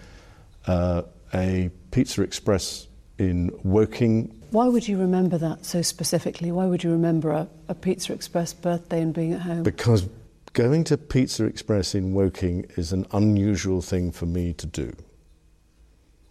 [0.67, 1.03] uh,
[1.35, 2.87] a Pizza Express
[3.19, 6.53] in Woking Why would you remember that so specifically?
[6.53, 9.63] Why would you remember a, a Pizza Express birthday and being at home?
[9.63, 10.09] Because
[10.53, 14.93] going to Pizza Express in Woking is an unusual thing for me to do.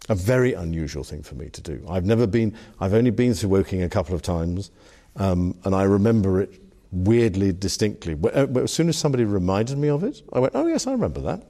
[0.08, 1.84] A very unusual thing for me to do.
[1.88, 4.70] I've never been, I've only been to Woking a couple of times,
[5.18, 6.50] um, and I remember it
[6.90, 8.14] weirdly distinctly.
[8.14, 10.86] But, uh, but as soon as somebody reminded me of it, I went, oh yes,
[10.86, 11.42] I remember that.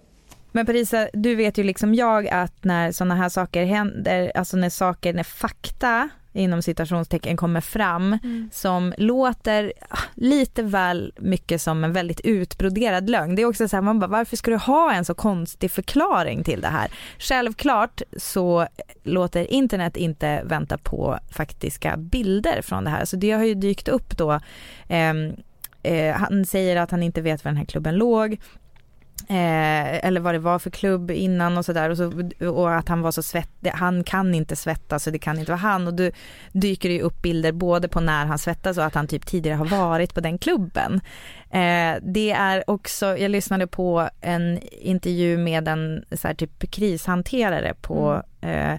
[0.52, 4.70] Men Parisa, du vet ju liksom jag att när sådana här saker händer, alltså när
[4.70, 8.18] saker, när fakta inom citationstecken kommer fram
[8.52, 13.34] som låter ah, lite väl mycket som en väldigt utbroderad lögn.
[13.34, 16.44] Det är också så här, man bara, varför ska du ha en så konstig förklaring
[16.44, 16.90] till det här?
[17.18, 18.66] Självklart så
[19.02, 23.04] låter internet inte vänta på faktiska bilder från det här.
[23.04, 24.40] Så det har ju dykt upp då.
[24.88, 25.36] ehm,
[25.82, 28.38] eh, han säger att han inte vet var den här klubben låg.
[29.30, 31.90] Eh, eller vad det var för klubb innan och sådär.
[31.90, 35.38] Och, så, och att han var så svettig, han kan inte svettas så det kan
[35.38, 35.86] inte vara han.
[35.86, 36.10] Och då
[36.52, 39.56] dyker det ju upp bilder både på när han svettas och att han typ tidigare
[39.56, 41.00] har varit på den klubben.
[41.50, 47.74] Eh, det är också, jag lyssnade på en intervju med en så här, typ krishanterare
[47.80, 48.74] på eh,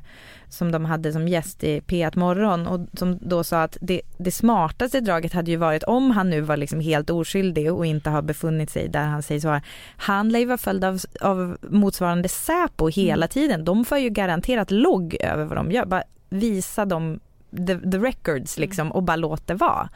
[0.50, 4.32] som de hade som gäst i P1 Morgon och som då sa att det, det
[4.32, 8.22] smartaste draget hade ju varit om han nu var liksom helt oskyldig och inte har
[8.22, 9.62] befunnit sig där han sägs vara.
[9.98, 13.66] Han lär ju vara följd av, av motsvarande Säpo hela tiden.
[13.66, 15.86] De får ju garanterat logg över vad de gör.
[15.86, 17.20] Bara visa dem
[17.68, 19.90] the, the records liksom och bara låt det vara.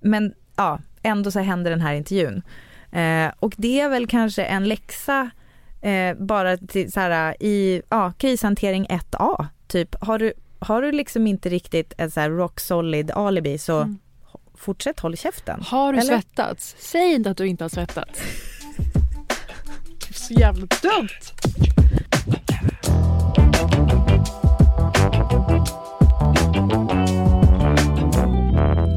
[0.00, 2.42] Men ja, ändå så händer den här intervjun.
[2.92, 5.30] Eh, och det är väl kanske en läxa
[5.82, 9.96] eh, bara till så här i ja, krishantering 1A typ.
[10.00, 13.98] Har du, har du liksom inte riktigt ett så här rock solid alibi så Mm.
[14.54, 15.62] fortsätt håll käften.
[15.66, 16.08] Har du Eller?
[16.08, 16.76] svettats?
[16.78, 18.20] Säg inte att du inte har svettats.
[20.00, 21.08] Det är så jävla dumt.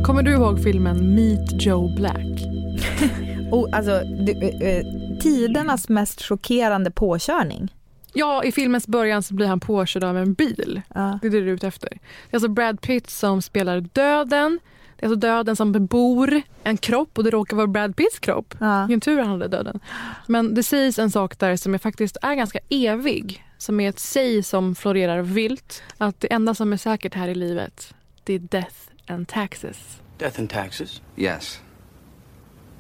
[0.04, 2.18] Kommer du ihåg filmen Meet Joe Black?
[3.52, 4.86] Och, alltså, du, eh, eh,
[5.22, 7.74] tidernas mest chockerande påkörning.
[8.18, 10.82] Ja, i filmens början så blir han påkörd av en bil.
[10.94, 11.20] Ja.
[11.22, 11.90] Det är det du är ute efter.
[11.90, 11.96] Det
[12.32, 14.60] är alltså Brad Pitt som spelar döden.
[14.98, 18.56] Det är alltså döden som bebor en kropp och det råkar vara Brad Pitts kropp.
[18.60, 18.86] Ja.
[18.86, 19.80] Vilken tur han hade döden.
[20.28, 23.46] Men det sägs en sak där som är faktiskt är ganska evig.
[23.58, 25.84] Som är ett säg som florerar vilt.
[25.98, 28.76] Att det enda som är säkert här i livet, det är death
[29.08, 30.00] and taxes.
[30.18, 31.02] Death and taxes?
[31.18, 31.60] Yes.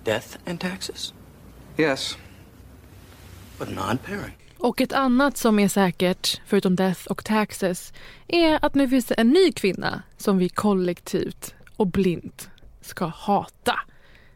[0.03, 1.13] Death and taxes?
[1.77, 2.17] Yes.
[3.57, 4.44] But non-pairing.
[4.59, 7.93] Och ett annat som är säkert, förutom death och taxes,
[8.27, 12.49] är att nu finns det en ny kvinna som vi kollektivt och blint
[12.81, 13.79] ska hata.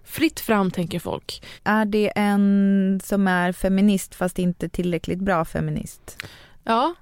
[0.03, 1.43] Fritt fram, tänker folk.
[1.63, 6.17] Är det en som är feminist fast inte tillräckligt bra feminist?
[6.63, 6.95] Ja.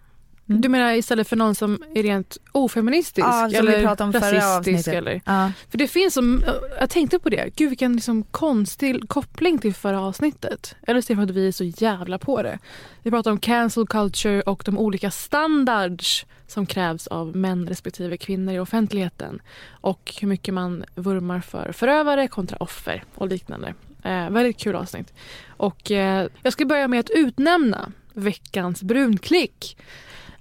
[0.50, 0.62] Mm.
[0.62, 3.28] Du menar istället för någon som är rent ofeministisk?
[3.28, 4.88] Ja, eller rasistisk?
[4.88, 5.22] Eller?
[5.26, 5.52] Ja.
[5.70, 6.44] För det finns som,
[6.80, 10.76] jag tänkte på det, gud vilken liksom konstig koppling till förra avsnittet.
[10.88, 12.60] Eller så är det för att vi är så jävla på det.
[13.04, 18.54] Vi pratar om cancel culture och de olika standards som krävs av män respektive kvinnor
[18.54, 19.42] i offentligheten.
[19.70, 23.74] Och hur mycket man vurmar för förövare kontra offer och liknande.
[24.04, 25.14] Eh, väldigt kul avsnitt.
[25.48, 29.78] Och eh, jag ska börja med att utnämna veckans brunklick.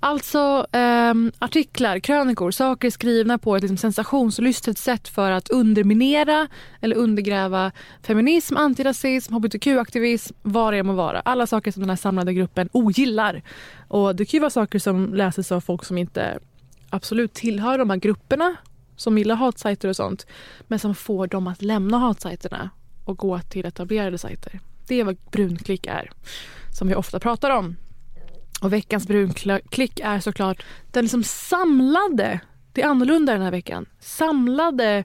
[0.00, 6.48] Alltså ehm, artiklar, krönikor, saker skrivna på ett liksom, sensationslystet sätt för att underminera
[6.80, 11.20] eller undergräva feminism, antirasism, hbtq-aktivism, vad det än må vara.
[11.20, 13.42] Alla saker som den här samlade gruppen ogillar.
[13.88, 16.38] Och det kan ju vara saker som läses av folk som inte
[16.90, 18.56] absolut tillhör de här grupperna
[18.96, 20.26] som gillar hatsajter och sånt.
[20.66, 22.70] Men som får dem att lämna hatsajterna
[23.04, 24.60] och gå till etablerade sajter.
[24.86, 26.10] Det är vad brunklick är,
[26.78, 27.76] som vi ofta pratar om.
[28.60, 32.40] Och veckans brunklick är såklart den liksom samlade,
[32.72, 35.04] det är annorlunda den här veckan, samlade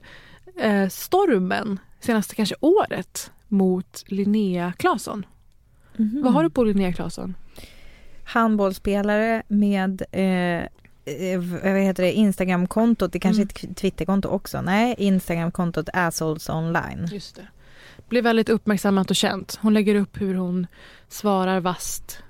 [0.58, 5.26] eh, stormen senaste kanske året mot Linnea Claesson.
[5.96, 6.20] Mhm.
[6.22, 7.34] Vad har du på Linnea Claesson?
[8.24, 10.62] Handbollsspelare med eh,
[11.04, 17.08] eh, vad heter det, Instagramkontot, det kanske är ett Twitterkonto också, nej Instagramkontot Assholes online.
[17.12, 17.46] Just det.
[18.08, 19.58] Blev väldigt uppmärksammat och känt.
[19.62, 20.66] Hon lägger upp hur hon
[21.08, 22.22] svarar vast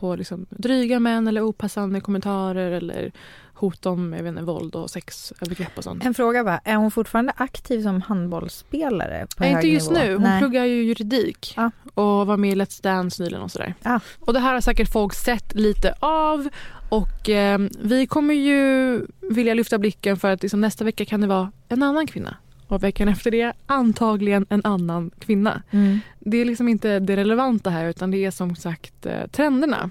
[0.00, 3.12] på liksom dryga män eller opassande kommentarer eller
[3.54, 6.04] hot om jag vet inte, våld och sexövergrepp och sånt.
[6.04, 10.00] En fråga bara, är hon fortfarande aktiv som handbollsspelare på Nej, hög inte just nivå?
[10.04, 10.12] nu.
[10.12, 10.38] Hon Nej.
[10.40, 11.56] pluggar ju juridik
[11.94, 13.74] och var med i Let's Dance nyligen och sådär.
[14.20, 16.48] Och det här har säkert folk sett lite av
[16.88, 21.26] och eh, vi kommer ju vilja lyfta blicken för att liksom, nästa vecka kan det
[21.26, 22.36] vara en annan kvinna
[22.72, 25.62] och veckan efter det antagligen en annan kvinna.
[25.70, 26.00] Mm.
[26.18, 29.90] Det är liksom inte det relevanta här utan det är som sagt eh, trenderna.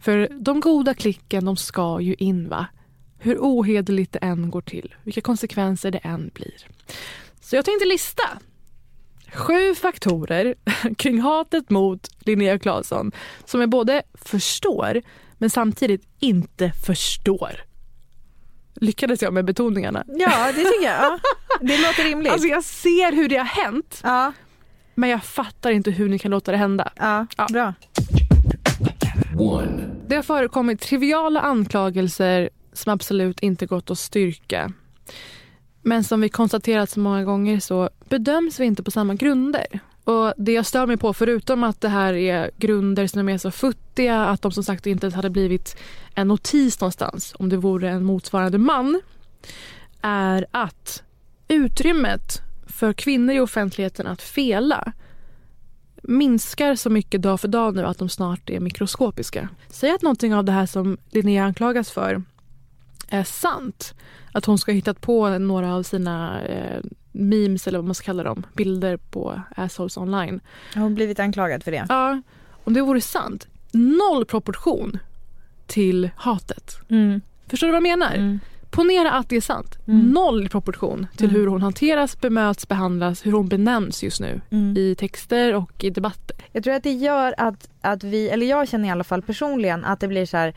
[0.00, 2.66] För de goda klicken de ska ju in va?
[3.18, 6.66] Hur ohederligt det än går till, vilka konsekvenser det än blir.
[7.40, 8.22] Så jag tänkte lista
[9.32, 10.54] sju faktorer
[10.96, 13.12] kring hatet mot Linnea Claesson
[13.44, 15.02] som jag både förstår
[15.38, 17.69] men samtidigt inte förstår.
[18.80, 20.04] Lyckades jag med betoningarna?
[20.06, 21.02] Ja, det tycker jag.
[21.02, 21.18] Ja.
[21.60, 22.32] Det låter rimligt.
[22.32, 24.02] Alltså jag ser hur det har hänt.
[24.94, 26.92] Men jag fattar inte hur ni kan låta det hända.
[26.96, 27.74] Ja, bra.
[29.38, 29.90] One.
[30.06, 34.72] Det har förekommit triviala anklagelser som absolut inte gått att styrka.
[35.82, 39.66] Men som vi konstaterat så många gånger så bedöms vi inte på samma grunder.
[40.10, 43.50] Och Det jag stör mig på, förutom att det här är grunder som är så
[43.50, 45.76] futtiga att de som sagt inte ens hade blivit
[46.14, 49.00] en notis någonstans om det vore en motsvarande man,
[50.02, 51.02] är att
[51.48, 54.92] utrymmet för kvinnor i offentligheten att fela
[56.02, 59.48] minskar så mycket dag för dag nu att de snart är mikroskopiska.
[59.68, 62.22] Säg att någonting av det här som Linnea anklagas för
[63.08, 63.94] är sant.
[64.32, 66.80] Att hon ska ha hittat på några av sina eh,
[67.12, 70.40] memes eller vad man ska kalla dem, bilder på assholes online.
[70.74, 71.86] Har hon blivit anklagad för det?
[71.88, 72.22] Ja,
[72.64, 73.48] om det vore sant.
[73.72, 74.98] Noll proportion
[75.66, 76.78] till hatet.
[76.88, 77.20] Mm.
[77.46, 78.38] Förstår du vad jag menar?
[78.70, 79.78] Ponera att det är sant.
[79.88, 80.00] Mm.
[80.06, 84.76] Noll proportion till hur hon hanteras, bemöts, behandlas, hur hon benämns just nu Mm.
[84.76, 86.36] i texter och i debatter.
[86.52, 89.84] Jag tror att det gör att, att vi, eller jag känner i alla fall personligen
[89.84, 90.54] att det blir så här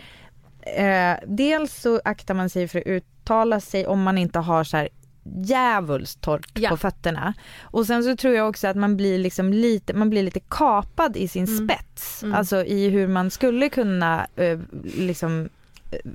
[0.78, 4.78] eh, dels så aktar man sig för att uttala sig om man inte har så
[4.78, 4.89] här
[5.24, 7.34] djävulskt torrt på fötterna.
[7.62, 11.18] Och sen så tror jag också att man blir liksom lite, man blir lite kapad
[11.18, 12.24] i sin spets.
[12.24, 12.36] Mm.
[12.36, 15.50] Alltså i hur man skulle kunna eh, liksom
[15.92, 16.12] eh,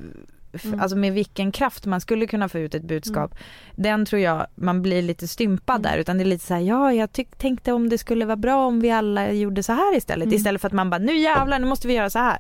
[0.65, 0.81] Mm.
[0.81, 3.35] Alltså med vilken kraft man skulle kunna få ut ett budskap.
[3.77, 6.93] Den tror jag man blir lite stympad där utan det är lite så här, ja
[6.93, 10.27] jag tyck, tänkte om det skulle vara bra om vi alla gjorde så här istället.
[10.27, 10.37] Mm.
[10.37, 12.39] Istället för att man bara, nu jävlar nu måste vi göra så här.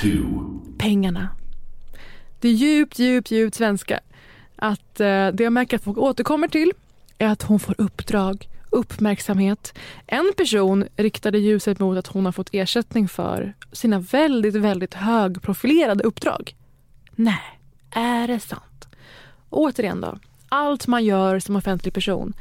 [0.00, 0.58] Two.
[0.78, 1.28] pengarna.
[2.40, 4.00] Det är djupt, djupt, djupt svenska.
[4.58, 6.72] Att eh, det jag märker att folk återkommer till
[7.18, 9.78] är att hon får uppdrag, uppmärksamhet.
[10.06, 16.04] En person riktade ljuset mot att hon har fått ersättning för sina väldigt, väldigt högprofilerade
[16.04, 16.54] uppdrag.
[17.14, 17.58] Nej,
[17.90, 18.88] är det sant?
[19.50, 20.18] Återigen då,
[20.48, 22.32] allt man gör som offentlig person.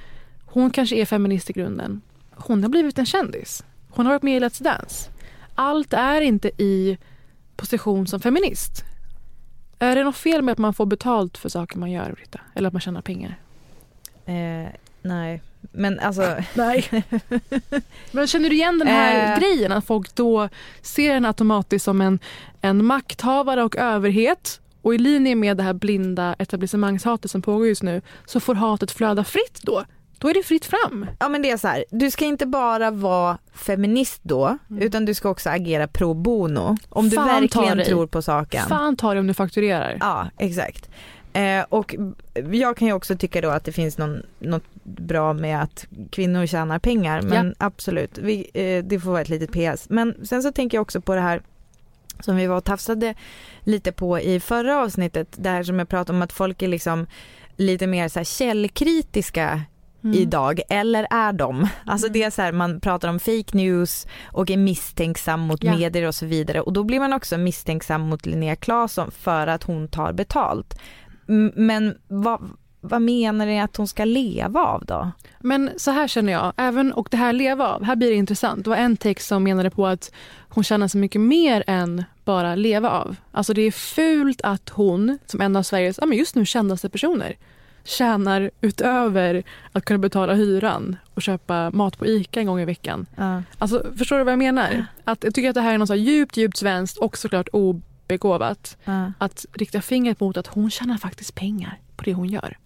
[0.45, 2.01] Hon kanske är feminist i grunden.
[2.31, 3.63] Hon har blivit en kändis.
[3.89, 5.11] Hon har varit med i Let's Dance.
[5.55, 6.97] Allt är inte i
[7.55, 8.83] position som feminist.
[9.79, 12.39] Är det något fel med att man får betalt för saker man gör, Britta?
[12.55, 13.35] Eller att man tjänar pengar?
[14.25, 14.69] Eh,
[15.01, 16.35] nej, men alltså.
[16.53, 16.89] nej.
[18.11, 19.39] Men känner du igen den här Eh.
[19.39, 19.71] grejen?
[19.71, 20.49] Att folk då
[20.81, 22.19] ser en automatiskt som en,
[22.61, 24.61] en makthavare och överhet.
[24.81, 28.91] Och i linje med det här blinda etablissemangshatet som pågår just nu så får hatet
[28.91, 29.83] flöda fritt då.
[30.19, 31.05] Då är det fritt fram.
[31.19, 35.13] Ja men det är så här, du ska inte bara vara feminist då utan du
[35.13, 36.77] ska också agera pro bono.
[36.89, 37.27] Om du Mm.
[37.29, 37.85] Fan ta verkligen dig.
[37.85, 38.63] tror på saken.
[38.69, 39.97] Fan ta det om du fakturerar.
[39.99, 40.89] Ja exakt.
[41.33, 41.95] Eh, och
[42.51, 46.45] jag kan ju också tycka då att det finns någon, något bra med att kvinnor
[46.45, 47.65] tjänar pengar men Ja.
[47.65, 49.89] absolut, vi, eh, det får vara ett litet PS.
[49.89, 51.41] Men sen så tänker jag också på det här
[52.19, 53.15] som vi var och tafsade
[53.63, 57.07] lite på i förra avsnittet, det här som jag pratade om att folk är liksom
[57.57, 59.61] lite mer så här källkritiska
[60.07, 60.19] Mm.
[60.19, 61.67] idag, eller är de?
[61.85, 65.75] Alltså det är så här, man pratar om fake news och är misstänksam mot Ja.
[65.77, 69.63] medier och så vidare och då blir man också misstänksam mot Linnea Claesson för att
[69.63, 70.79] hon tar betalt.
[71.55, 72.49] Men vad,
[72.81, 75.11] vad menar ni att hon ska leva av då?
[75.39, 78.63] Men så här känner jag, även och det här leva av, här blir det intressant.
[78.63, 80.11] Det var en text som menade på att
[80.49, 83.15] hon tjänar så mycket mer än bara leva av.
[83.31, 86.89] Alltså det är fult att hon, som en av Sveriges ja, men just nu kändaste
[86.89, 87.35] personer,
[87.87, 93.05] tjänar utöver att kunna betala hyran och köpa mat på ICA en gång i veckan.
[93.15, 93.43] Ja.
[93.57, 94.85] Alltså, förstår du vad jag menar?
[95.03, 98.77] Att jag tycker att det här är något så djupt, djupt svenskt och såklart obegåvat.
[98.83, 99.11] Ja.
[99.17, 102.57] Att rikta fingret mot att hon tjänar faktiskt pengar på det hon gör.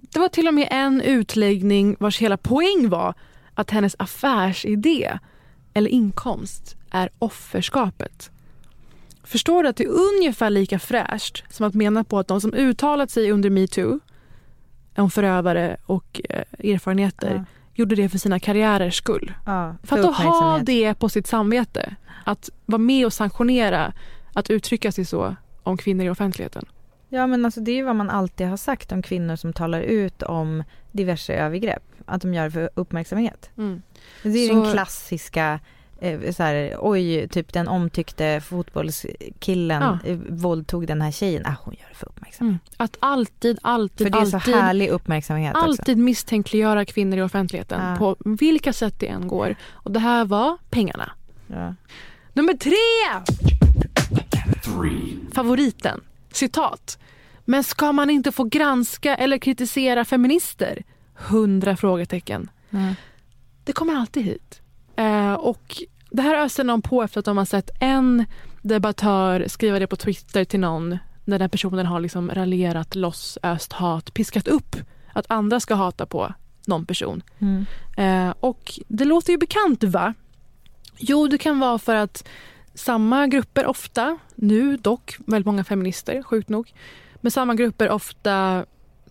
[0.00, 3.14] Det var till och med en utläggning vars hela poäng var
[3.54, 5.18] att hennes affärsidé
[5.74, 8.30] eller inkomst är offerskapet.
[9.24, 12.54] Förstår du att det är ungefär lika fräscht som att mena på att de som
[12.54, 14.00] uttalat sig under metoo
[14.96, 17.44] om förövare och eh, erfarenheter Ja.
[17.74, 19.32] gjorde det för sina karriärers skull.
[19.46, 21.94] Ja, För att då ha det på sitt samvete.
[22.24, 23.92] Att vara med och sanktionera
[24.32, 26.64] att uttrycka sig så om kvinnor i offentligheten.
[27.08, 29.80] Ja men alltså det är ju vad man alltid har sagt om kvinnor som talar
[29.80, 31.82] ut om diverse övergrepp.
[32.06, 33.50] Att de gör det för uppmärksamhet.
[33.56, 33.82] Mm.
[34.22, 35.60] Det är Så- den klassiska
[36.00, 39.98] eh, så här, oj, typ den omtyckte fotbollskillen Ja.
[40.10, 41.46] eh, våldtog den här tjejen.
[41.46, 42.40] Ah, hon gör det för uppmärksamhet.
[42.40, 42.58] Mm.
[42.76, 45.64] Att alltid, alltid, För det är så alltid, härlig uppmärksamhet också.
[45.66, 47.96] alltid misstänkliggöra kvinnor i offentligheten Ja.
[47.96, 49.54] på vilka sätt det än går.
[49.70, 51.12] Och det här var pengarna.
[51.46, 51.74] Ja.
[52.32, 52.76] Nummer tre!
[54.64, 55.16] Three.
[55.32, 56.00] Favoriten.
[56.32, 56.98] Citat.
[57.44, 60.82] Men ska man inte få granska eller kritisera feminister?
[61.14, 62.50] Hundra frågetecken.
[62.70, 62.94] Mm.
[63.64, 64.59] Det kommer alltid hit.
[65.00, 68.24] Eh, och det här öser någon på efter att de har sett en
[68.62, 73.72] debattör skriva det på Twitter till någon när den personen har liksom raljerat, loss, öst
[73.72, 74.76] hat, piskat upp
[75.12, 76.34] att andra ska hata på
[76.66, 77.22] någon person.
[77.38, 77.66] Mm.
[77.96, 80.14] Eh, och det låter ju bekant va?
[80.96, 82.28] Jo, det kan vara för att
[82.74, 86.72] samma grupper ofta, nu dock väldigt många feminister, sjukt nog,
[87.20, 88.64] men samma grupper ofta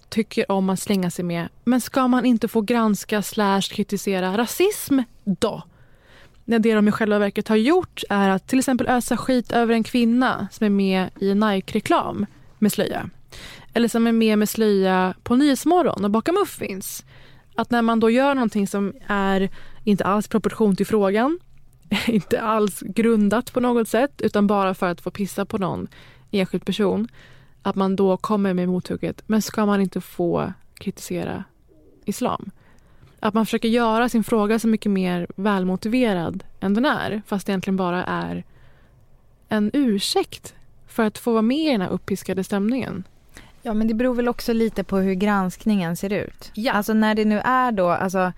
[0.09, 4.99] tycker om att slänga sig med men ska man inte få granska slash kritisera rasism
[5.23, 5.63] då?
[6.49, 9.73] När det de i själva verket har gjort är att till exempel ösa skit över
[9.73, 12.25] en kvinna som är med i Nike-reklam
[12.59, 13.09] med slöja.
[13.73, 17.05] Eller som är med med slöja på Nyhetsmorgon och bakar muffins.
[17.55, 19.49] Att när man då gör någonting som är
[19.83, 21.39] inte alls proportion till frågan,
[22.07, 25.87] inte alls grundat på något sätt utan bara för att få pissa på någon
[26.31, 27.07] enskild person,
[27.61, 31.43] att man då kommer med mothugget, men ska man inte få kritisera
[32.05, 32.51] islam?
[33.21, 37.51] Att man försöker göra sin fråga så mycket mer välmotiverad än den är, fast det
[37.51, 38.43] egentligen bara är
[39.49, 40.55] en ursäkt
[40.87, 43.03] för att få vara med i den här uppiskade stämningen.
[43.61, 46.51] Ja men det beror väl också lite på hur granskningen ser ut.
[46.53, 46.73] Ja.
[46.73, 48.31] Alltså när det nu är då, alltså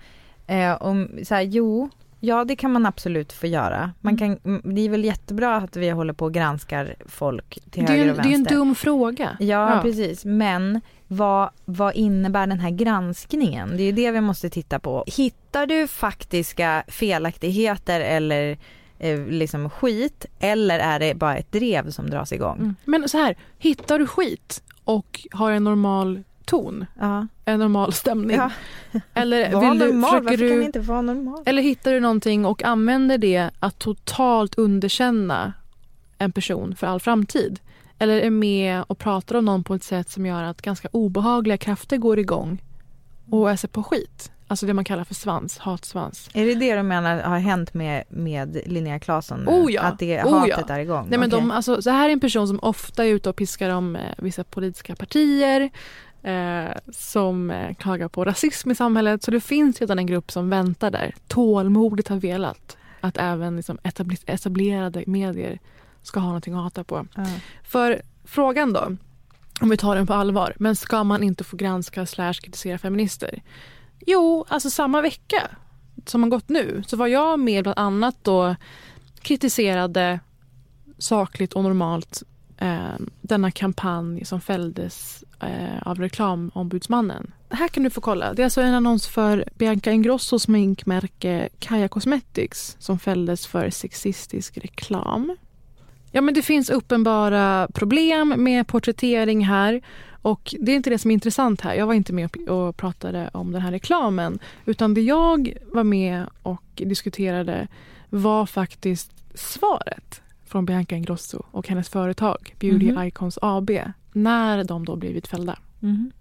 [0.46, 3.92] eh, om så här, jo, ja det kan man absolut få göra.
[4.00, 7.82] Man kan, mm, det är väl jättebra att vi håller på och granskar folk till
[7.88, 8.56] höger en, och det är en vänster.
[8.56, 9.36] dum fråga.
[9.40, 10.80] Ja, precis, men
[11.16, 13.76] vad, vad innebär den här granskningen?
[13.76, 15.04] Det är ju det vi måste titta på.
[15.06, 18.58] Hittar du faktiska felaktigheter eller
[18.98, 22.58] eh, liksom skit eller är det bara ett drev som dras igång?
[22.58, 22.74] Mm.
[22.84, 27.26] Men så här, hittar du skit och har en normal ton, Ja.
[27.44, 28.36] en normal stämning.
[28.36, 28.50] Ja.
[29.14, 31.42] Eller, Var vill du, normal, varför kan du, det inte vara normal?
[31.46, 35.52] eller hittar du någonting och använder det att totalt underkänna
[36.18, 37.60] en person för all framtid.
[38.02, 41.56] Eller är med och pratar om någon på ett sätt som gör att ganska obehagliga
[41.56, 42.62] krafter går igång
[43.30, 44.32] och är sig på skit.
[44.46, 46.30] Alltså det man kallar för svans, hatsvans.
[46.34, 49.48] Är det det du menar har hänt med, med Linnea Claesson?
[49.48, 49.82] Oh ja.
[49.82, 50.74] Att det Oh hatet ja.
[50.74, 51.06] är igång?
[51.10, 51.40] Nej, men Okej.
[51.40, 54.02] de, alltså, så här är en person som ofta är ute och piskar om eh,
[54.18, 55.70] vissa politiska partier
[56.22, 59.22] eh, som eh, klagar på rasism i samhället.
[59.22, 63.78] Så det finns redan en grupp som väntar där, tålmodigt har velat att även liksom,
[64.26, 65.58] etablerade medier
[66.02, 67.06] ska ha någonting att hata på.
[67.14, 67.26] Ja.
[67.62, 68.96] För frågan då,
[69.60, 73.42] om vi tar den på allvar, men ska man inte få granska slash kritisera feminister?
[74.06, 75.50] Jo, alltså samma vecka
[76.06, 78.56] som har gått nu så var jag med bland annat då
[79.20, 80.20] kritiserade
[80.98, 82.22] sakligt och normalt
[82.58, 87.32] eh, denna kampanj som fälldes eh, av reklamombudsmannen.
[87.50, 88.34] Här kan du få kolla.
[88.34, 94.58] Det är alltså en annons för Bianca Ingrossos sminkmärke Kaja Cosmetics som fälldes för sexistisk
[94.58, 95.36] reklam.
[96.12, 99.80] Ja, men det finns uppenbara problem med porträttering här.
[100.22, 101.74] Och Det är inte det som är intressant här.
[101.74, 104.38] Jag var inte med och- pratade om den här reklamen.
[104.66, 107.68] Utan det jag var med och diskuterade
[108.10, 113.02] var faktiskt svaret från Bianca Ingrosso och hennes företag Beauty Mhm.
[113.06, 113.70] Icons AB
[114.12, 115.58] när de då blivit fällda.
[115.80, 116.12] Mhm.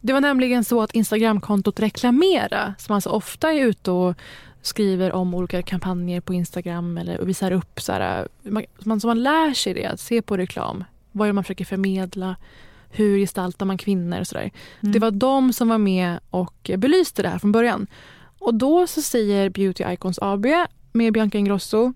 [0.00, 4.14] Det var nämligen så att Instagramkontot Reklamera, som alltså ofta är ute och
[4.62, 8.28] skriver om olika kampanjer på Instagram eller och visar upp så här,
[8.78, 10.84] man, så man lär sig det, att se på reklam.
[11.12, 12.36] Vad är det man försöker förmedla?
[12.90, 14.50] Hur gestaltar man kvinnor och sådär.
[14.80, 14.92] Mm.
[14.92, 17.86] Det var de som var med och belyste det här från början.
[18.38, 20.46] Och då så säger Beauty Icons AB
[20.92, 21.92] med Bianca Ingrosso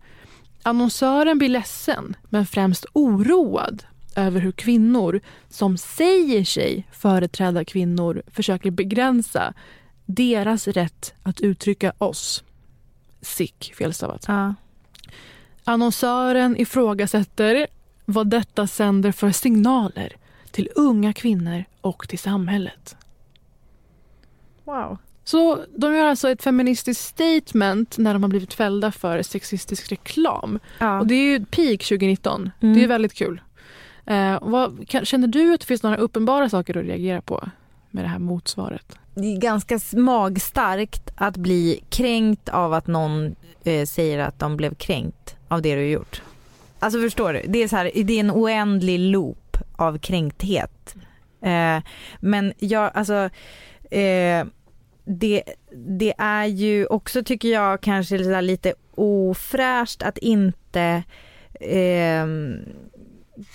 [0.67, 3.85] Annonsören blir ledsen, men främst oroad
[4.17, 9.55] över hur kvinnor som säger sig företräda kvinnor försöker begränsa
[10.07, 12.45] deras rätt att uttrycka oss.
[13.27, 14.25] Sick, felstavat.
[14.29, 14.55] Ja.
[15.65, 17.67] Annonsören ifrågasätter
[18.05, 20.17] vad detta sänder för signaler
[20.51, 22.97] till unga kvinnor och till samhället.
[24.65, 24.99] Wow.
[25.25, 30.59] Så de gör alltså ett feministiskt statement när de har blivit fällda för sexistisk reklam.
[30.79, 31.01] Ja.
[31.01, 32.51] Och det är ju peak 2019.
[32.61, 32.75] Mm.
[32.75, 33.41] Det är väldigt kul.
[34.05, 37.49] Eh, vad, kan, känner du att det finns några uppenbara saker att reagera på
[37.91, 38.99] med det här motsvaret?
[39.19, 44.75] Det är ganska magstarkt att bli kränkt av att någon eh, säger att de blev
[44.75, 46.23] kränkt av det du har gjort.
[46.79, 47.43] Alltså förstår du?
[47.49, 50.95] Det är, så här, det är en oändlig loop av kränkthet.
[51.43, 51.79] Eh,
[52.21, 53.31] men jag, alltså
[53.91, 54.47] eh,
[55.05, 55.43] det,
[55.73, 61.03] det är ju också tycker jag kanske lite ofräscht att inte
[61.61, 62.27] eh,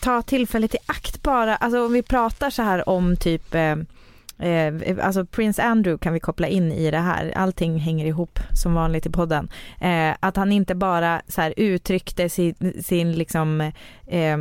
[0.01, 3.76] ta tillfället i akt bara, alltså om vi pratar så här om typ eh,
[4.42, 8.74] eh, alltså Prince Andrew kan vi koppla in i det här, allting hänger ihop som
[8.74, 9.50] vanligt i podden.
[9.82, 13.62] Eh, att han inte bara så här uttryckte sin, sin liksom
[14.08, 14.38] eh,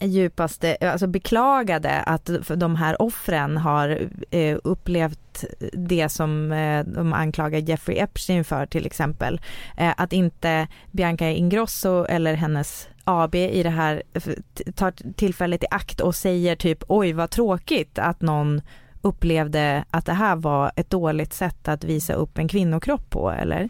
[0.00, 7.58] djupaste, alltså beklagade att de här offren har eh, upplevt det som eh, de anklagar
[7.58, 9.40] Jeffrey Epstein för till exempel.
[9.76, 15.66] Eh, att inte Bianca Ingrosso eller hennes AB i det här eh, tar tillfället i
[15.70, 18.60] akt och säger typ oj vad tråkigt att någon
[19.02, 23.68] upplevde att det här var ett dåligt sätt att visa upp en kvinnokropp på eller?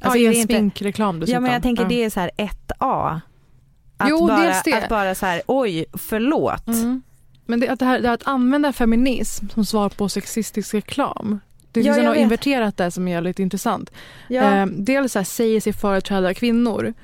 [0.00, 1.88] Alltså, ja, i en sminkreklam Ja men jag tänker ja.
[1.88, 3.20] det är så här 1A.
[3.96, 4.72] Att jo, bara, dels det.
[4.72, 6.66] Att bara så här, oj, förlåt.
[6.66, 7.02] Mm.
[7.46, 11.40] Men det, att, det här, det här att använda feminism som svar på sexistisk reklam.
[11.72, 12.22] Det finns Ja, något vet.
[12.22, 13.90] inverterat där som är lite intressant.
[14.28, 14.42] Ja.
[14.42, 16.94] Eh, dels så här, säger sig företräda kvinnor.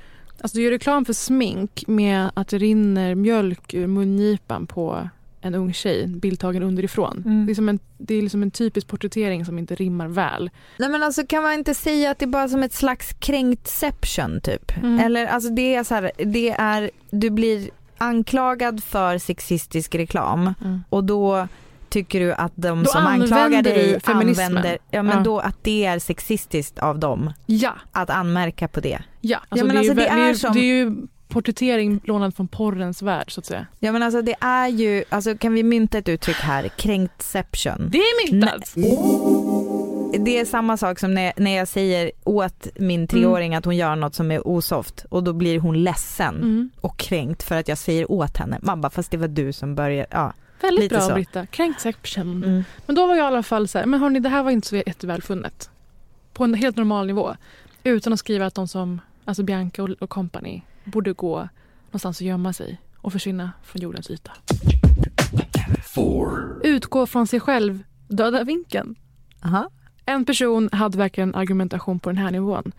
[0.41, 5.09] Alltså du gör reklam för smink med att det rinner mjölk ur mungipan på
[5.43, 7.22] en ung tjej, bildtagen underifrån.
[7.26, 7.47] Mm.
[7.47, 10.51] Det, är som en, det är liksom en typisk porträttering som inte rimmar väl.
[10.78, 14.40] Nej men alltså kan man inte säga att det är bara som ett slags kränktception
[14.40, 14.76] typ?
[14.76, 14.99] Mm.
[15.01, 20.80] Eller alltså det är så här, det är, du blir anklagad för sexistisk reklam Mm.
[20.88, 21.49] och då
[21.88, 24.47] tycker du att de Då som anklagar använder dig feminismen.
[24.47, 25.22] använder, ja men Ja.
[25.24, 29.03] då att det är sexistiskt av dem Ja, att anmärka på det.
[29.20, 29.38] ja.
[29.49, 30.97] Alltså, men det, är ju, alltså, det är som- det är ju
[31.33, 33.66] porträttering lånad från porrens värld så att säga.
[33.78, 37.89] Ja men alltså det är ju, alltså kan vi mynta ett uttryck här, kränktception.
[37.93, 38.74] Det är myntat!
[40.24, 43.97] Det är samma sak som när, när jag säger åt min treåring att hon gör
[43.97, 46.70] något som är osoft och då blir hon ledsen Mm.
[46.80, 48.59] och kränkt för att jag säger åt henne.
[48.62, 50.07] Bara, fast det var du som började.
[50.11, 50.33] Ja.
[50.61, 51.14] Väldigt bra så.
[51.14, 51.47] Britta.
[51.47, 52.45] Kränktception.
[52.45, 52.64] Mm.
[52.87, 54.68] Men då var jag i alla fall så här, men hörni det här var inte
[54.68, 55.70] så jättevälfunnet.
[56.33, 57.37] På en helt normal nivå.
[57.85, 61.49] Utan att skriva att de som, alltså Bianca och, och company borde gå
[61.87, 64.33] någonstans och gömma sig och försvinna från jordens yta.
[65.95, 66.61] Four.
[66.64, 68.95] Utgå från sig själv, döda vinkeln.
[69.45, 69.70] Aha.
[70.07, 72.72] En person hade verkligen argumentation på den här nivån.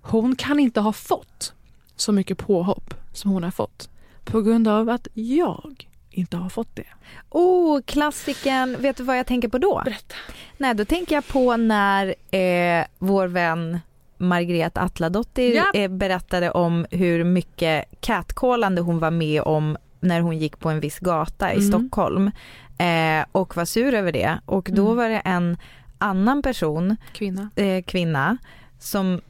[0.00, 1.52] Hon kan inte ha fått
[1.96, 3.90] så mycket påhopp som hon har fått
[4.24, 6.86] på grund av att jag inte har fått det.
[7.30, 8.76] Oh, klassiken.
[8.78, 9.82] Vet du vad jag tänker på då?
[9.84, 10.14] Berätta.
[10.56, 13.80] Nej, då tänker jag på när eh, vår vän
[14.18, 15.88] Margret Atladottir Ja.
[15.88, 20.98] berättade om hur mycket catcallande hon var med om när hon gick på en viss
[20.98, 21.68] gata i Mm.
[21.68, 22.30] Stockholm
[22.78, 24.38] eh, och var sur över det.
[24.46, 24.96] Och då Mm.
[24.96, 25.56] var det en
[25.98, 27.50] annan person, Kvinna.
[27.56, 28.36] eh, kvinna,
[28.78, 29.20] som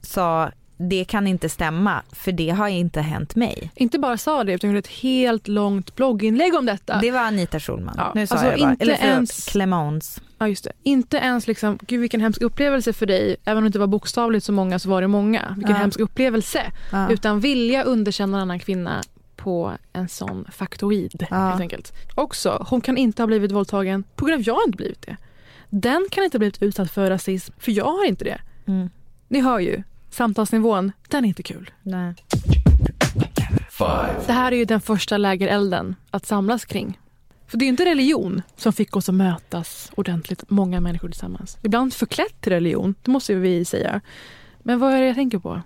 [0.00, 3.70] sa det kan inte stämma för det har inte hänt mig.
[3.74, 6.98] Inte bara sa det utan gjorde ett helt långt blogginlägg om detta.
[7.00, 7.94] Det var Anita Schulman.
[7.98, 8.70] Ja, Nu sa alltså jag bara.
[8.70, 10.20] inte Eller förlåt, ens- Clemence.
[10.38, 10.72] Ja just det.
[10.82, 14.44] Inte ens liksom, gud vilken hemsk upplevelse för dig, även om det inte var bokstavligt
[14.46, 15.52] så många så var det många.
[15.56, 15.80] Vilken Ja.
[15.80, 16.72] hemsk upplevelse.
[16.92, 17.10] Ja.
[17.10, 19.02] Utan vilja underkänna en annan kvinna
[19.36, 21.36] på en sån faktoid Ja.
[21.36, 21.92] helt enkelt.
[22.14, 25.16] Också, hon kan inte ha blivit våldtagen på grund av att jag inte blivit det.
[25.70, 28.40] Den kan inte ha blivit utsatt för rasism för jag har inte det.
[28.66, 28.90] Mm.
[29.28, 29.82] Ni hör ju,
[30.14, 31.70] samtalsnivån, den är inte kul.
[31.82, 32.14] Nej.
[33.70, 34.14] Five.
[34.26, 36.98] Det här är ju den första lägerelden att samlas kring.
[37.46, 41.58] För det är ju inte religion som fick oss att mötas ordentligt, många människor tillsammans.
[41.62, 44.00] Ibland förklätt till religion, det måste vi säga.
[44.62, 45.62] Men vad är det jag tänker på?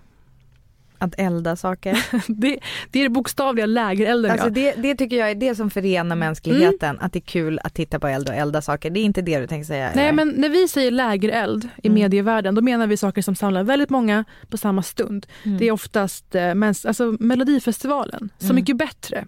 [0.98, 2.04] Att elda saker.
[2.28, 2.58] Det,
[2.90, 4.30] det är det bokstavliga lägerelden.
[4.30, 4.50] Alltså ja.
[4.50, 7.98] det, det tycker jag är det som förenar mänskligheten, att det är kul att titta
[8.00, 8.90] på eld och elda saker.
[8.90, 9.90] Det är inte det du tänker säga?
[9.94, 10.12] Nej eller?
[10.12, 12.00] men när vi säger lägereld i Mm.
[12.00, 15.26] medievärlden då menar vi saker som samlar väldigt många på samma stund.
[15.44, 15.58] Mm.
[15.58, 18.56] Det är oftast eh, mäns- alltså Melodifestivalen, Så Mm.
[18.56, 19.26] mycket bättre.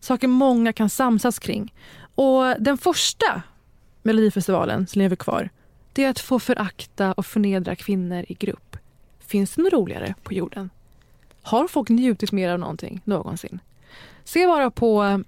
[0.00, 1.74] Saker många kan samsas kring.
[2.14, 3.42] Och den första
[4.02, 5.48] Melodifestivalen som lever kvar
[5.92, 8.76] det är att få förakta och förnedra kvinnor i grupp.
[9.26, 10.70] Finns det något roligare på jorden?
[11.46, 13.60] Har folk njutit mer av någonting någonsin?
[14.24, 15.18] Se bara på eh,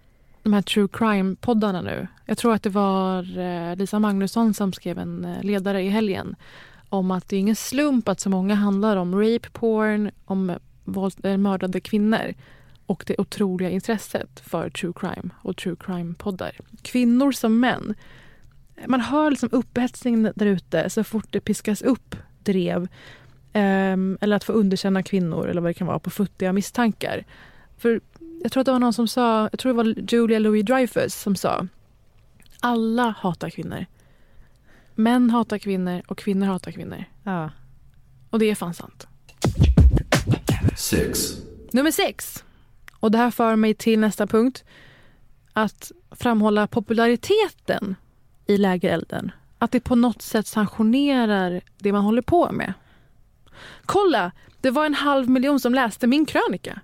[0.42, 2.06] de här true crime-poddarna nu.
[2.26, 6.36] Jag tror att det var eh, Lisa Magnusson som skrev en eh, ledare i helgen
[6.88, 11.38] om att det är ingen slump att så många handlar om rape porn, om våld,
[11.38, 12.34] mördade kvinnor
[12.86, 16.52] och det otroliga intresset för true crime och true crime-poddar.
[16.82, 17.94] Kvinnor som män.
[18.86, 22.88] Man hör liksom upphetsningen där ute så fort det piskas upp drev
[23.52, 27.24] eller att få underkänna kvinnor eller vad det kan vara på futtiga misstankar.
[27.78, 28.00] För
[28.42, 31.36] jag tror att det var någon som sa, jag tror det var Julia Louis-Dreyfus som
[31.36, 31.66] sa
[32.60, 33.86] alla hatar kvinnor.
[34.94, 37.04] Män hatar kvinnor och kvinnor hatar kvinnor.
[37.22, 37.50] Ja.
[38.30, 39.06] Och det är fan sant.
[40.76, 41.36] Six.
[41.72, 42.44] Nummer sex.
[43.00, 44.64] Och det här för mig till nästa punkt.
[45.52, 47.94] Att framhålla populariteten
[48.46, 49.30] i lägerelden.
[49.58, 52.72] Att det på något sätt sanktionerar det man håller på med.
[53.86, 56.80] Kolla, det var en halv miljon som läste min krönika.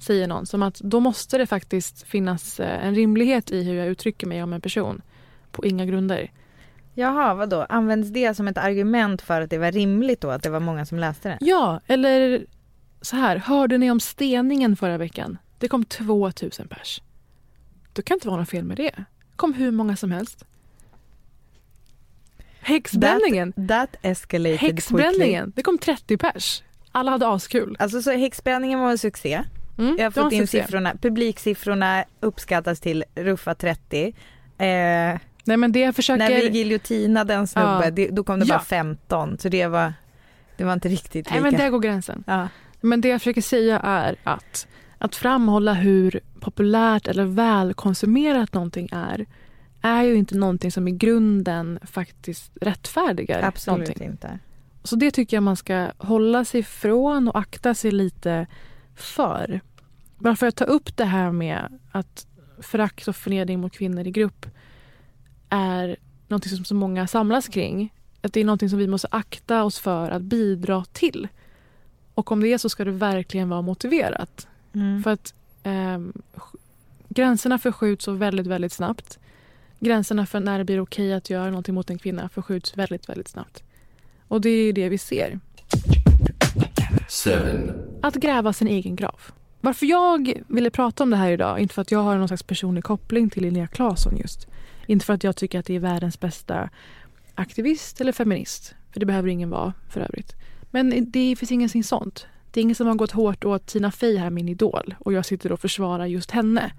[0.00, 0.46] Säger någon.
[0.46, 4.42] Som att då måste det faktiskt finnas eh, en rimlighet i hur jag uttrycker mig
[4.42, 5.02] om en person.
[5.52, 6.30] På inga grunder.
[6.94, 7.66] Jaha, vad då?
[7.68, 10.86] Används det som ett argument för att det var rimligt då att det var många
[10.86, 11.38] som läste det?
[11.40, 12.46] Ja, eller
[13.00, 13.36] så här.
[13.36, 15.38] Hörde ni om steningen förra veckan?
[15.58, 17.02] Det kom 2000 pers.
[17.92, 18.76] Det kan inte vara något fel med.
[18.76, 19.04] Det
[19.36, 20.44] kom hur många som helst.
[22.68, 23.52] Häxbränningen.
[23.52, 25.44] That, that escalated Häxbränningen.
[25.44, 25.52] quickly.
[25.56, 26.62] Det kom 30 pers.
[26.92, 27.76] Alla hade askul.
[27.78, 29.42] Alltså så häxbränningen var en succé.
[29.78, 30.62] Mm, Jag har fått in succé.
[30.62, 30.92] siffrorna.
[31.02, 34.06] Publiksiffrorna uppskattas till ruffa 30.
[34.06, 34.14] Eh,
[35.44, 36.18] Nej men det jag försöker...
[36.18, 37.90] När vi giljotinade en snubbe, Ja.
[37.90, 38.54] det, då kom det Ja.
[38.54, 39.38] bara 15.
[39.38, 39.92] Så det var,
[40.56, 41.30] det var inte riktigt lika.
[41.30, 42.24] Nej men där går gränsen.
[42.26, 42.48] Ja.
[42.80, 44.66] Men det jag försöker säga är att
[45.00, 49.26] att framhålla hur populärt eller välkonsumerat någonting är
[49.82, 54.06] är ju inte någonting som i grunden faktiskt rättfärdigar Absolut någonting.
[54.08, 54.38] inte.
[54.84, 58.46] Så det tycker jag man ska hålla sig ifrån och akta sig lite
[58.94, 59.60] för.
[60.18, 62.26] Varför jag tar upp det här med att
[62.58, 64.46] förakt och förnedring mot kvinnor i grupp
[65.48, 65.96] är
[66.28, 67.94] någonting som så många samlas kring.
[68.20, 71.28] Att det är någonting som vi måste akta oss för att bidra till.
[72.14, 74.48] Och om det är så ska det verkligen vara motiverat.
[74.72, 75.02] Mm.
[75.02, 76.56] För att sk-
[77.08, 79.18] gränserna förskjuts så väldigt, väldigt snabbt.
[79.80, 83.28] Gränserna för när det blir okej att göra någonting mot en kvinna förskjuts väldigt, väldigt
[83.28, 83.62] snabbt.
[84.28, 85.40] Och det är det vi ser.
[88.02, 89.20] Att gräva sin egen grav.
[89.60, 92.42] Varför jag ville prata om det här idag, inte för att jag har någon slags
[92.42, 94.46] personlig koppling till Linnea Claesson just.
[94.86, 96.70] Inte för att jag tycker att det är världens bästa
[97.34, 98.74] aktivist eller feminist.
[98.92, 100.34] För det behöver ingen vara för övrigt.
[100.70, 102.26] Men det finns ingenting sånt.
[102.50, 104.94] Det är ingen som har gått hårt åt Tina Fey här, min idol.
[104.98, 106.72] Och jag sitter och försvarar just henne.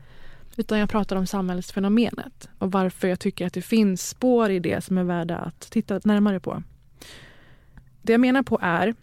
[0.56, 2.50] Utan jag pratar om samhällsfenomenet.
[2.60, 6.00] Och varför jag tycker att det finns spår i det som är värda att titta
[6.04, 6.64] närmare på.
[8.02, 8.96] Det jag menar på är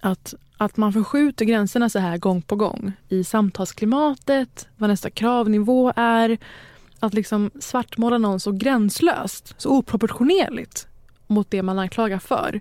[0.00, 5.92] att, att man förskjuter gränserna så här gång på gång i samtalsklimatet, vad nästa kravnivå
[5.96, 6.38] är.
[7.00, 10.88] Att liksom svartmåla någon så gränslöst, så oproportionerligt
[11.26, 12.60] mot det man anklagar för.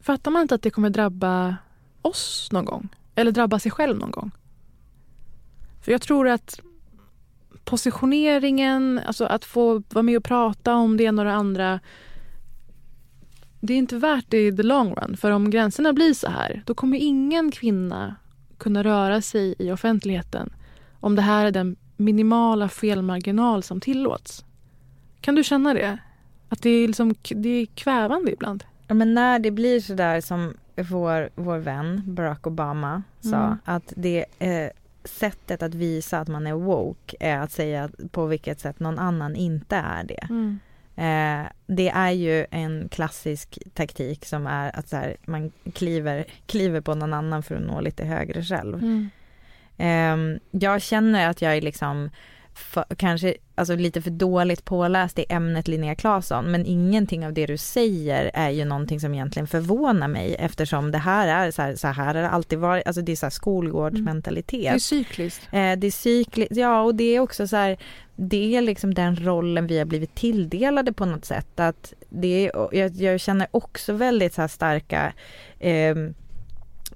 [0.00, 1.56] Fattar man inte att det kommer drabba
[2.02, 2.88] oss någon gång?
[3.14, 4.30] Eller drabba sig själv någon gång?
[5.82, 6.60] För jag tror att
[7.66, 11.80] positioneringen, alltså att få vara med och prata om det ena och det andra
[13.60, 15.16] det är inte värt det i the long run.
[15.16, 18.16] För om gränserna blir så här, då kommer ingen kvinna
[18.58, 20.52] kunna röra sig i offentligheten
[21.00, 24.44] om det här är den minimala felmarginal som tillåts.
[25.20, 25.98] Kan du känna det?
[26.48, 28.64] Att det är, liksom, det är kvävande ibland?
[28.88, 30.54] Ja, men när det blir så där som
[30.90, 33.58] vår, vår vän Barack Obama sa, Mm.
[33.64, 34.70] att det eh,
[35.06, 39.36] sättet att visa att man är woke är att säga på vilket sätt någon annan
[39.36, 40.26] inte är det.
[40.30, 40.58] Mm.
[40.96, 46.80] Eh, det är ju en klassisk taktik som är att så här, man kliver, kliver
[46.80, 48.74] på någon annan för att nå lite högre själv.
[48.74, 49.10] Mm.
[49.76, 52.10] Ehm, jag känner att jag är liksom
[52.56, 57.46] för, kanske alltså lite för dåligt påläst i ämnet Linnea Claesson men ingenting av det
[57.46, 61.76] du säger är ju någonting som egentligen förvånar mig eftersom det här är så här,
[61.76, 64.60] så här har det alltid varit, alltså det är så här skolgårdsmentalitet.
[64.60, 65.48] Det är cykliskt.
[65.52, 67.76] Eh, det är cykliskt, ja och det är också så här,
[68.16, 71.60] det är liksom den rollen vi har blivit tilldelade på något sätt.
[71.60, 75.12] Att det är, jag, jag känner också väldigt så starka
[75.58, 75.94] eh,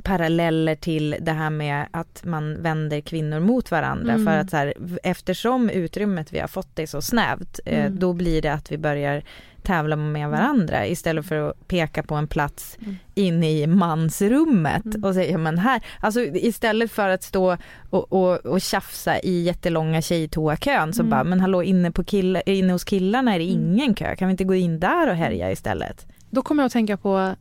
[0.03, 4.26] paralleller till det här med att man vänder kvinnor mot varandra Mm.
[4.26, 7.98] för att så här, eftersom utrymmet vi har fått är så snävt eh, Mm.
[7.98, 9.22] då blir det att vi börjar
[9.62, 12.96] tävla med varandra istället för att peka på en plats Mm.
[13.14, 15.05] inne i mansrummet Mm.
[15.05, 17.57] och säga men här, alltså istället för att stå
[17.90, 21.11] och, och, och tjafsa i jättelånga tjejtoakön så Mm.
[21.11, 23.72] bara men hallå inne, på kill, inne hos killarna är det Mm.
[23.72, 26.07] ingen kö, kan vi inte gå in där och härja istället?
[26.30, 27.34] Då kommer jag att tänka på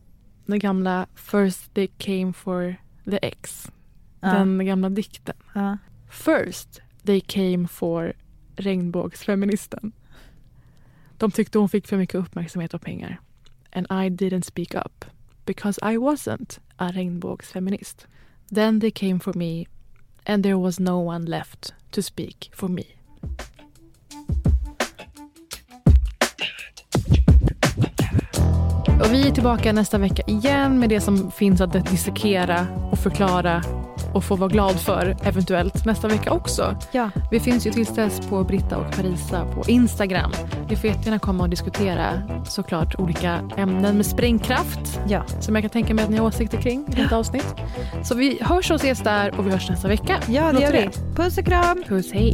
[0.49, 2.75] den gamla First they came for
[3.05, 3.71] the ex.
[4.21, 4.33] Ja.
[4.33, 5.35] Den gamla dikten.
[5.53, 5.77] Ja.
[6.09, 8.13] First they came for
[8.55, 9.91] regnbågsfeministen.
[11.17, 13.19] De tyckte hon fick för mycket uppmärksamhet och pengar.
[13.71, 15.05] And I didn't speak up
[15.45, 18.07] because I wasn't a regnbågsfeminist.
[18.49, 19.65] Then they came for me
[20.25, 22.83] and there was no one left to speak for me.
[29.11, 33.63] Vi är tillbaka nästa vecka igen med det som finns att dissekera och förklara
[34.13, 36.75] och få vara glad för eventuellt nästa vecka också.
[36.91, 37.09] Ja.
[37.31, 40.31] Vi finns ju tills dess på Britta och Parisa på Instagram.
[40.69, 45.23] Ni får jättegärna komma och diskutera såklart olika ämnen med sprängkraft Ja.
[45.39, 47.55] som jag kan tänka mig att ni har åsikter kring i detta avsnitt.
[48.03, 50.17] Så vi hörs och ses där och vi hörs nästa vecka.
[50.27, 51.15] Ja, det Låter gör vi.
[51.15, 51.83] Puss och kram.
[51.87, 52.33] Puss, hej.